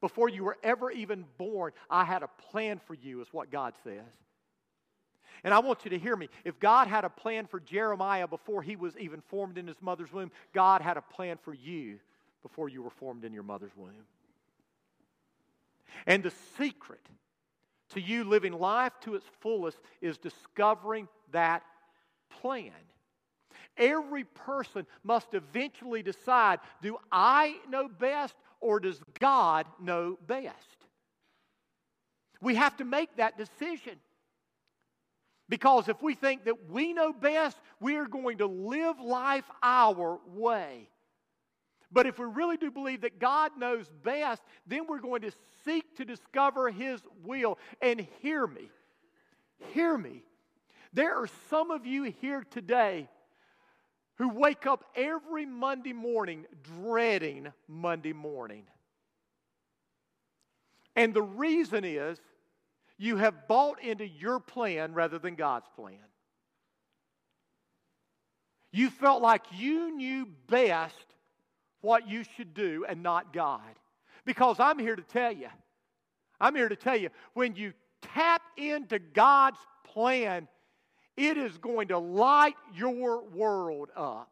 Before 0.00 0.28
you 0.28 0.44
were 0.44 0.58
ever 0.62 0.90
even 0.90 1.24
born, 1.38 1.72
I 1.90 2.04
had 2.04 2.22
a 2.22 2.28
plan 2.50 2.80
for 2.86 2.94
you, 2.94 3.20
is 3.20 3.28
what 3.32 3.50
God 3.50 3.74
says. 3.82 4.04
And 5.44 5.54
I 5.54 5.60
want 5.60 5.84
you 5.84 5.90
to 5.90 5.98
hear 5.98 6.16
me. 6.16 6.28
If 6.44 6.58
God 6.58 6.88
had 6.88 7.04
a 7.04 7.10
plan 7.10 7.46
for 7.46 7.60
Jeremiah 7.60 8.26
before 8.26 8.62
he 8.62 8.76
was 8.76 8.96
even 8.96 9.20
formed 9.20 9.58
in 9.58 9.66
his 9.66 9.80
mother's 9.80 10.12
womb, 10.12 10.32
God 10.52 10.82
had 10.82 10.96
a 10.96 11.02
plan 11.02 11.38
for 11.42 11.54
you 11.54 11.98
before 12.42 12.68
you 12.68 12.82
were 12.82 12.90
formed 12.90 13.24
in 13.24 13.32
your 13.32 13.42
mother's 13.42 13.76
womb. 13.76 14.06
And 16.06 16.22
the 16.22 16.32
secret 16.56 17.06
to 17.90 18.00
you 18.00 18.24
living 18.24 18.52
life 18.52 18.92
to 19.02 19.14
its 19.14 19.26
fullest 19.40 19.78
is 20.00 20.18
discovering 20.18 21.08
that 21.32 21.62
plan. 22.40 22.72
Every 23.76 24.24
person 24.24 24.86
must 25.04 25.34
eventually 25.34 26.02
decide 26.02 26.60
do 26.82 26.98
I 27.12 27.56
know 27.68 27.88
best 27.88 28.34
or 28.60 28.80
does 28.80 29.00
God 29.20 29.66
know 29.80 30.18
best? 30.26 30.54
We 32.40 32.56
have 32.56 32.76
to 32.78 32.84
make 32.84 33.16
that 33.16 33.38
decision. 33.38 33.98
Because 35.48 35.88
if 35.88 36.02
we 36.02 36.14
think 36.14 36.44
that 36.44 36.68
we 36.70 36.92
know 36.92 37.12
best, 37.12 37.56
we 37.80 37.96
are 37.96 38.06
going 38.06 38.38
to 38.38 38.46
live 38.46 39.00
life 39.00 39.48
our 39.62 40.18
way. 40.26 40.88
But 41.90 42.06
if 42.06 42.18
we 42.18 42.26
really 42.26 42.58
do 42.58 42.70
believe 42.70 43.00
that 43.00 43.18
God 43.18 43.52
knows 43.56 43.90
best, 44.04 44.42
then 44.66 44.86
we're 44.86 45.00
going 45.00 45.22
to 45.22 45.32
seek 45.64 45.96
to 45.96 46.04
discover 46.04 46.70
His 46.70 47.00
will. 47.24 47.58
And 47.80 48.06
hear 48.20 48.46
me, 48.46 48.70
hear 49.72 49.96
me. 49.96 50.22
There 50.92 51.14
are 51.14 51.28
some 51.50 51.70
of 51.70 51.86
you 51.86 52.04
here 52.04 52.44
today 52.50 53.08
who 54.16 54.28
wake 54.28 54.66
up 54.66 54.84
every 54.96 55.46
Monday 55.46 55.92
morning 55.92 56.46
dreading 56.62 57.52
Monday 57.68 58.12
morning. 58.12 58.64
And 60.96 61.14
the 61.14 61.22
reason 61.22 61.84
is 61.84 62.18
you 62.96 63.16
have 63.16 63.46
bought 63.46 63.80
into 63.80 64.06
your 64.06 64.40
plan 64.40 64.92
rather 64.92 65.18
than 65.18 65.36
God's 65.36 65.68
plan. 65.76 65.98
You 68.72 68.90
felt 68.90 69.22
like 69.22 69.44
you 69.56 69.96
knew 69.96 70.26
best 70.48 71.06
what 71.80 72.08
you 72.08 72.24
should 72.36 72.54
do 72.54 72.84
and 72.88 73.02
not 73.02 73.32
God. 73.32 73.78
Because 74.24 74.58
I'm 74.58 74.78
here 74.78 74.96
to 74.96 75.02
tell 75.02 75.32
you, 75.32 75.48
I'm 76.40 76.54
here 76.54 76.68
to 76.68 76.76
tell 76.76 76.96
you, 76.96 77.10
when 77.34 77.54
you 77.54 77.72
tap 78.02 78.42
into 78.56 78.98
God's 78.98 79.58
plan, 79.84 80.48
it 81.18 81.36
is 81.36 81.58
going 81.58 81.88
to 81.88 81.98
light 81.98 82.54
your 82.74 83.22
world 83.24 83.90
up. 83.96 84.30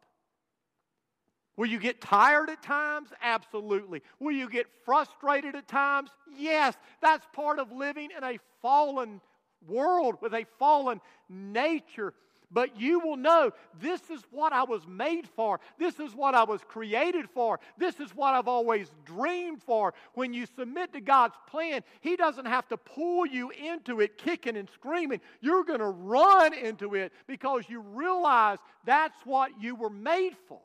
Will 1.57 1.66
you 1.66 1.79
get 1.79 2.01
tired 2.01 2.51
at 2.51 2.62
times? 2.62 3.09
Absolutely. 3.22 4.03
Will 4.20 4.33
you 4.33 4.49
get 4.49 4.66
frustrated 4.85 5.57
at 5.57 5.66
times? 5.66 6.11
Yes. 6.38 6.75
That's 7.01 7.27
part 7.33 7.59
of 7.59 7.72
living 7.72 8.11
in 8.16 8.22
a 8.22 8.38
fallen 8.62 9.20
world 9.66 10.16
with 10.20 10.35
a 10.35 10.46
fallen 10.59 11.01
nature. 11.29 12.14
But 12.50 12.80
you 12.80 13.00
will 13.00 13.16
know 13.16 13.50
this 13.80 14.00
is 14.09 14.22
what 14.30 14.52
I 14.52 14.62
was 14.62 14.87
made 14.87 15.26
for. 15.26 15.59
This 15.78 15.98
is 15.98 16.14
what 16.14 16.35
I 16.35 16.44
was 16.44 16.61
created 16.66 17.28
for. 17.28 17.59
This 17.76 17.98
is 17.98 18.14
what 18.14 18.35
I've 18.35 18.46
always 18.46 18.88
dreamed 19.04 19.62
for. 19.62 19.94
When 20.14 20.32
you 20.32 20.46
submit 20.46 20.92
to 20.92 21.00
God's 21.00 21.35
plan, 21.48 21.82
He 22.00 22.14
doesn't 22.14 22.46
have 22.46 22.68
to 22.68 22.76
pull 22.76 23.26
you 23.26 23.50
into 23.50 24.00
it 24.00 24.16
kicking 24.16 24.56
and 24.56 24.68
screaming. 24.70 25.20
You're 25.40 25.64
going 25.64 25.80
to 25.80 25.87
run 25.87 26.54
into 26.54 26.94
it 26.94 27.12
because 27.26 27.64
you 27.68 27.80
realize 27.80 28.59
that's 28.85 29.18
what 29.24 29.50
you 29.61 29.74
were 29.74 29.90
made 29.90 30.37
for. 30.48 30.61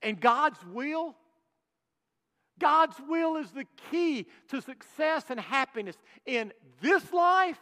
And 0.00 0.18
God's 0.18 0.58
will, 0.72 1.16
God's 2.58 2.96
will 3.06 3.36
is 3.36 3.50
the 3.50 3.66
key 3.90 4.26
to 4.48 4.62
success 4.62 5.24
and 5.28 5.38
happiness 5.38 5.96
in 6.24 6.52
this 6.80 7.12
life 7.12 7.58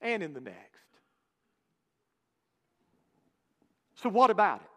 and 0.00 0.22
in 0.22 0.32
the 0.32 0.40
next. 0.40 0.56
So, 3.96 4.08
what 4.08 4.30
about 4.30 4.60
it? 4.60 4.68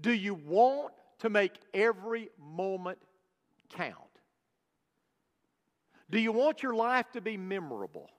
Do 0.00 0.12
you 0.12 0.34
want 0.34 0.92
to 1.18 1.28
make 1.28 1.52
every 1.74 2.30
moment 2.38 2.98
count? 3.70 3.96
Do 6.08 6.18
you 6.18 6.32
want 6.32 6.62
your 6.62 6.74
life 6.74 7.10
to 7.12 7.20
be 7.20 7.36
memorable? 7.36 8.10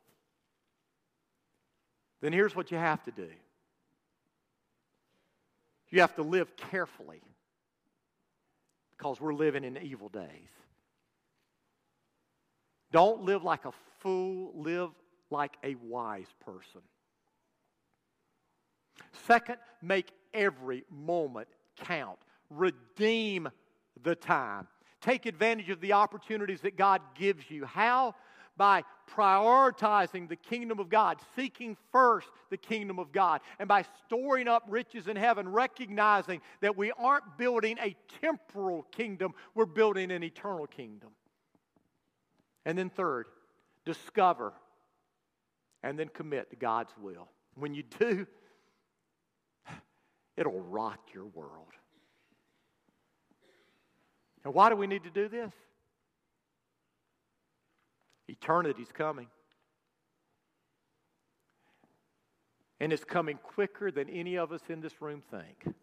Then 2.21 2.34
here's 2.34 2.56
what 2.56 2.71
you 2.71 2.77
have 2.77 3.04
to 3.04 3.12
do 3.12 3.30
you 5.89 5.99
have 5.99 6.15
to 6.15 6.23
live 6.23 6.56
carefully 6.56 7.21
because 8.97 9.19
we're 9.19 9.34
living 9.34 9.63
in 9.63 9.77
evil 9.77 10.08
days. 10.08 10.49
Don't 12.91 13.23
live 13.23 13.43
like 13.43 13.65
a 13.65 13.71
fool, 14.01 14.51
live 14.55 14.89
like 15.29 15.57
a 15.63 15.75
wise 15.75 16.33
person. 16.43 16.81
Second, 19.25 19.57
make 19.81 20.11
every 20.33 20.83
moment 20.89 21.47
count. 21.77 22.19
Redeem 22.49 23.49
the 24.03 24.15
time. 24.15 24.67
Take 25.01 25.25
advantage 25.25 25.69
of 25.69 25.81
the 25.81 25.93
opportunities 25.93 26.61
that 26.61 26.77
God 26.77 27.01
gives 27.15 27.49
you. 27.49 27.65
How? 27.65 28.15
by 28.57 28.83
prioritizing 29.15 30.29
the 30.29 30.35
kingdom 30.35 30.79
of 30.79 30.87
God, 30.87 31.17
seeking 31.35 31.75
first 31.91 32.27
the 32.51 32.57
kingdom 32.57 32.99
of 32.99 33.11
God, 33.11 33.41
and 33.57 33.67
by 33.67 33.83
storing 34.05 34.47
up 34.47 34.63
riches 34.67 35.07
in 35.07 35.15
heaven, 35.15 35.49
recognizing 35.49 36.41
that 36.61 36.77
we 36.77 36.91
aren't 36.91 37.39
building 37.39 37.77
a 37.81 37.95
temporal 38.21 38.83
kingdom, 38.91 39.33
we're 39.55 39.65
building 39.65 40.11
an 40.11 40.21
eternal 40.21 40.67
kingdom. 40.67 41.09
And 42.65 42.77
then, 42.77 42.91
third, 42.91 43.25
discover 43.86 44.54
and 45.84 45.98
then 45.98 46.10
commit 46.10 46.50
to 46.52 46.56
God's 46.56 46.91
will. 47.02 47.28
When 47.56 47.74
you 47.74 47.84
do, 48.00 48.28
it'll 50.38 50.62
rock 50.62 51.00
your 51.13 51.26
world. 51.26 51.74
And 54.44 54.54
why 54.54 54.70
do 54.70 54.76
we 54.76 54.88
need 54.88 55.04
to 55.04 55.10
do 55.10 55.28
this? 55.28 55.54
Eternity's 58.30 58.91
coming. 58.91 59.28
And 62.80 62.91
it's 62.91 63.04
coming 63.04 63.38
quicker 63.38 63.91
than 63.91 64.10
any 64.10 64.38
of 64.38 64.52
us 64.52 64.62
in 64.70 64.82
this 64.82 65.02
room 65.02 65.22
think. 65.30 65.76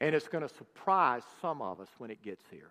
And 0.00 0.14
it's 0.14 0.28
going 0.28 0.46
to 0.46 0.54
surprise 0.54 1.22
some 1.42 1.60
of 1.60 1.80
us 1.80 1.88
when 1.98 2.10
it 2.10 2.22
gets 2.22 2.44
here. 2.50 2.70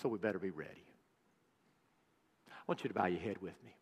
So 0.00 0.08
we 0.08 0.18
better 0.18 0.38
be 0.38 0.50
ready. 0.50 0.84
I 2.50 2.62
want 2.66 2.84
you 2.84 2.88
to 2.88 2.94
bow 2.94 3.06
your 3.06 3.20
head 3.20 3.38
with 3.42 3.54
me. 3.64 3.74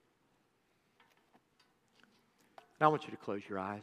Now 2.81 2.87
I 2.87 2.89
want 2.89 3.05
you 3.05 3.11
to 3.11 3.17
close 3.17 3.43
your 3.49 3.59
eyes 3.59 3.83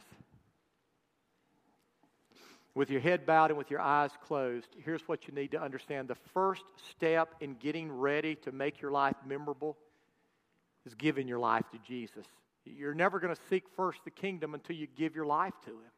with 2.78 2.90
your 2.90 3.00
head 3.00 3.26
bowed 3.26 3.50
and 3.50 3.58
with 3.58 3.72
your 3.72 3.80
eyes 3.80 4.12
closed, 4.24 4.68
here's 4.84 5.02
what 5.08 5.26
you 5.26 5.34
need 5.34 5.50
to 5.50 5.60
understand. 5.60 6.06
The 6.06 6.14
first 6.32 6.62
step 6.92 7.34
in 7.40 7.54
getting 7.54 7.90
ready 7.90 8.36
to 8.36 8.52
make 8.52 8.80
your 8.80 8.92
life 8.92 9.16
memorable 9.26 9.76
is 10.86 10.94
giving 10.94 11.26
your 11.26 11.40
life 11.40 11.64
to 11.72 11.78
Jesus. 11.78 12.24
You're 12.64 12.94
never 12.94 13.18
going 13.18 13.34
to 13.34 13.40
seek 13.50 13.64
first 13.74 13.98
the 14.04 14.12
kingdom 14.12 14.54
until 14.54 14.76
you 14.76 14.86
give 14.96 15.16
your 15.16 15.26
life 15.26 15.54
to 15.64 15.70
Him. 15.70 15.90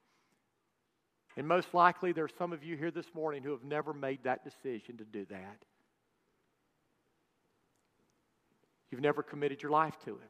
And 1.36 1.46
most 1.46 1.74
likely, 1.74 2.12
there's 2.12 2.32
some 2.38 2.50
of 2.50 2.64
you 2.64 2.78
here 2.78 2.90
this 2.90 3.14
morning 3.14 3.42
who 3.42 3.50
have 3.50 3.62
never 3.62 3.92
made 3.92 4.20
that 4.24 4.42
decision 4.42 4.96
to 4.96 5.04
do 5.04 5.26
that. 5.26 5.58
You've 8.90 9.00
never 9.00 9.22
committed 9.22 9.62
your 9.62 9.70
life 9.70 9.96
to 10.04 10.10
Him. 10.10 10.28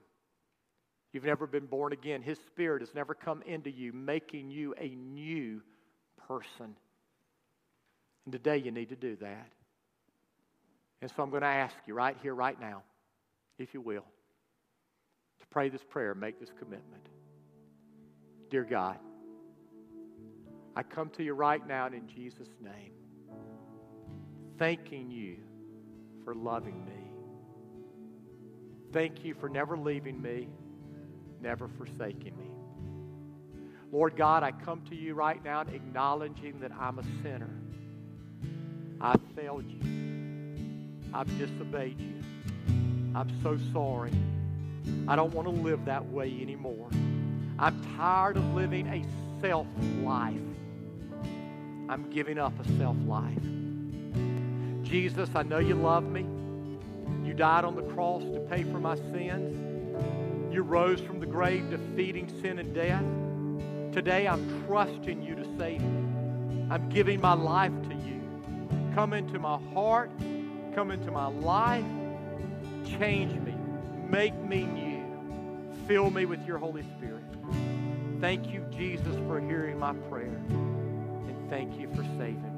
You've 1.13 1.25
never 1.25 1.47
been 1.47 1.67
born 1.67 1.93
again. 1.93 2.23
His 2.23 2.39
Spirit 2.39 2.83
has 2.83 2.95
never 2.95 3.15
come 3.15 3.43
into 3.43 3.71
you, 3.71 3.93
making 3.93 4.51
you 4.51 4.75
a 4.79 4.89
new 4.89 5.61
person. 6.29 6.77
And 8.25 8.33
today 8.33 8.59
you 8.59 8.71
need 8.71 8.91
to 8.91 8.97
do 8.97 9.17
that. 9.17 9.49
And 11.03 11.11
so 11.11 11.23
I'm 11.23 11.31
going 11.31 11.43
to 11.43 11.49
ask 11.49 11.75
you 11.87 11.95
right 11.95 12.17
here, 12.23 12.35
right 12.35 12.61
now, 12.61 12.83
if 13.59 13.75
you 13.75 13.81
will, 13.81 14.05
to 15.41 15.47
pray 15.47 15.69
this 15.69 15.83
prayer, 15.89 16.15
make 16.15 16.39
this 16.39 16.53
commitment. 16.59 17.09
Dear 18.51 18.65
God, 18.65 18.99
I 20.77 20.83
come 20.83 21.09
to 21.11 21.25
you 21.25 21.33
right 21.33 21.67
now 21.67 21.87
in 21.87 22.07
Jesus' 22.07 22.49
name, 22.63 22.93
thanking 24.59 25.11
you 25.11 25.39
for 26.25 26.35
loving 26.35 26.85
me. 26.85 27.10
Thank 28.93 29.25
you 29.25 29.35
for 29.35 29.49
never 29.49 29.77
leaving 29.77 30.21
me, 30.21 30.49
never 31.41 31.69
forsaking 31.69 32.37
me. 32.37 32.51
Lord 33.93 34.17
God, 34.17 34.43
I 34.43 34.53
come 34.53 34.83
to 34.91 34.97
you 34.97 35.15
right 35.15 35.43
now 35.45 35.63
acknowledging 35.63 36.61
that 36.61 36.73
I'm 36.73 36.99
a 36.99 37.05
sinner. 37.23 37.51
I've 39.01 39.21
failed 39.35 39.65
you. 39.69 39.81
I've 41.13 41.39
disobeyed 41.39 42.01
you. 42.01 42.15
I'm 43.15 43.31
so 43.43 43.59
sorry. 43.73 44.13
I 45.09 45.17
don't 45.17 45.35
want 45.35 45.49
to 45.49 45.55
live 45.55 45.85
that 45.87 46.05
way 46.07 46.39
anymore. 46.41 46.89
I'm 47.59 47.81
tired 47.97 48.37
of 48.37 48.55
living 48.55 48.87
a 48.89 49.41
self 49.41 49.67
life. 50.03 50.35
I'm 51.89 52.09
giving 52.11 52.39
up 52.39 52.53
a 52.61 52.79
self 52.79 52.97
life. 53.07 53.43
Jesus, 54.83 55.29
I 55.35 55.43
know 55.43 55.59
you 55.59 55.75
love 55.75 56.05
me. 56.05 56.25
You 57.31 57.37
died 57.37 57.65
on 57.65 57.77
the 57.77 57.85
cross 57.95 58.25
to 58.25 58.41
pay 58.41 58.65
for 58.65 58.81
my 58.81 58.97
sins. 58.97 60.53
You 60.53 60.63
rose 60.63 61.01
from 61.01 61.21
the 61.21 61.27
grave 61.27 61.71
defeating 61.71 62.29
sin 62.43 62.59
and 62.59 62.75
death. 62.75 63.05
Today 63.95 64.27
I'm 64.27 64.67
trusting 64.67 65.23
you 65.23 65.37
to 65.37 65.45
save 65.57 65.81
me. 65.81 66.67
I'm 66.73 66.89
giving 66.89 67.21
my 67.21 67.35
life 67.35 67.71
to 67.89 67.95
you. 67.95 68.21
Come 68.97 69.13
into 69.13 69.39
my 69.39 69.61
heart, 69.73 70.11
come 70.75 70.91
into 70.91 71.13
my 71.13 71.27
life, 71.27 71.85
change 72.99 73.33
me, 73.43 73.55
make 74.09 74.35
me 74.35 74.65
new, 74.65 75.05
fill 75.87 76.11
me 76.11 76.27
with 76.27 76.45
your 76.49 76.59
Holy 76.59 76.83
Spirit. 76.97 77.23
Thank 78.21 78.53
you, 78.53 78.67
Jesus, 78.73 79.15
for 79.29 79.41
hearing 79.41 79.79
my 79.79 79.93
prayer, 79.93 80.37
and 80.49 81.49
thank 81.49 81.79
you 81.79 81.89
for 81.95 82.03
saving 82.19 82.43
me. 82.43 82.50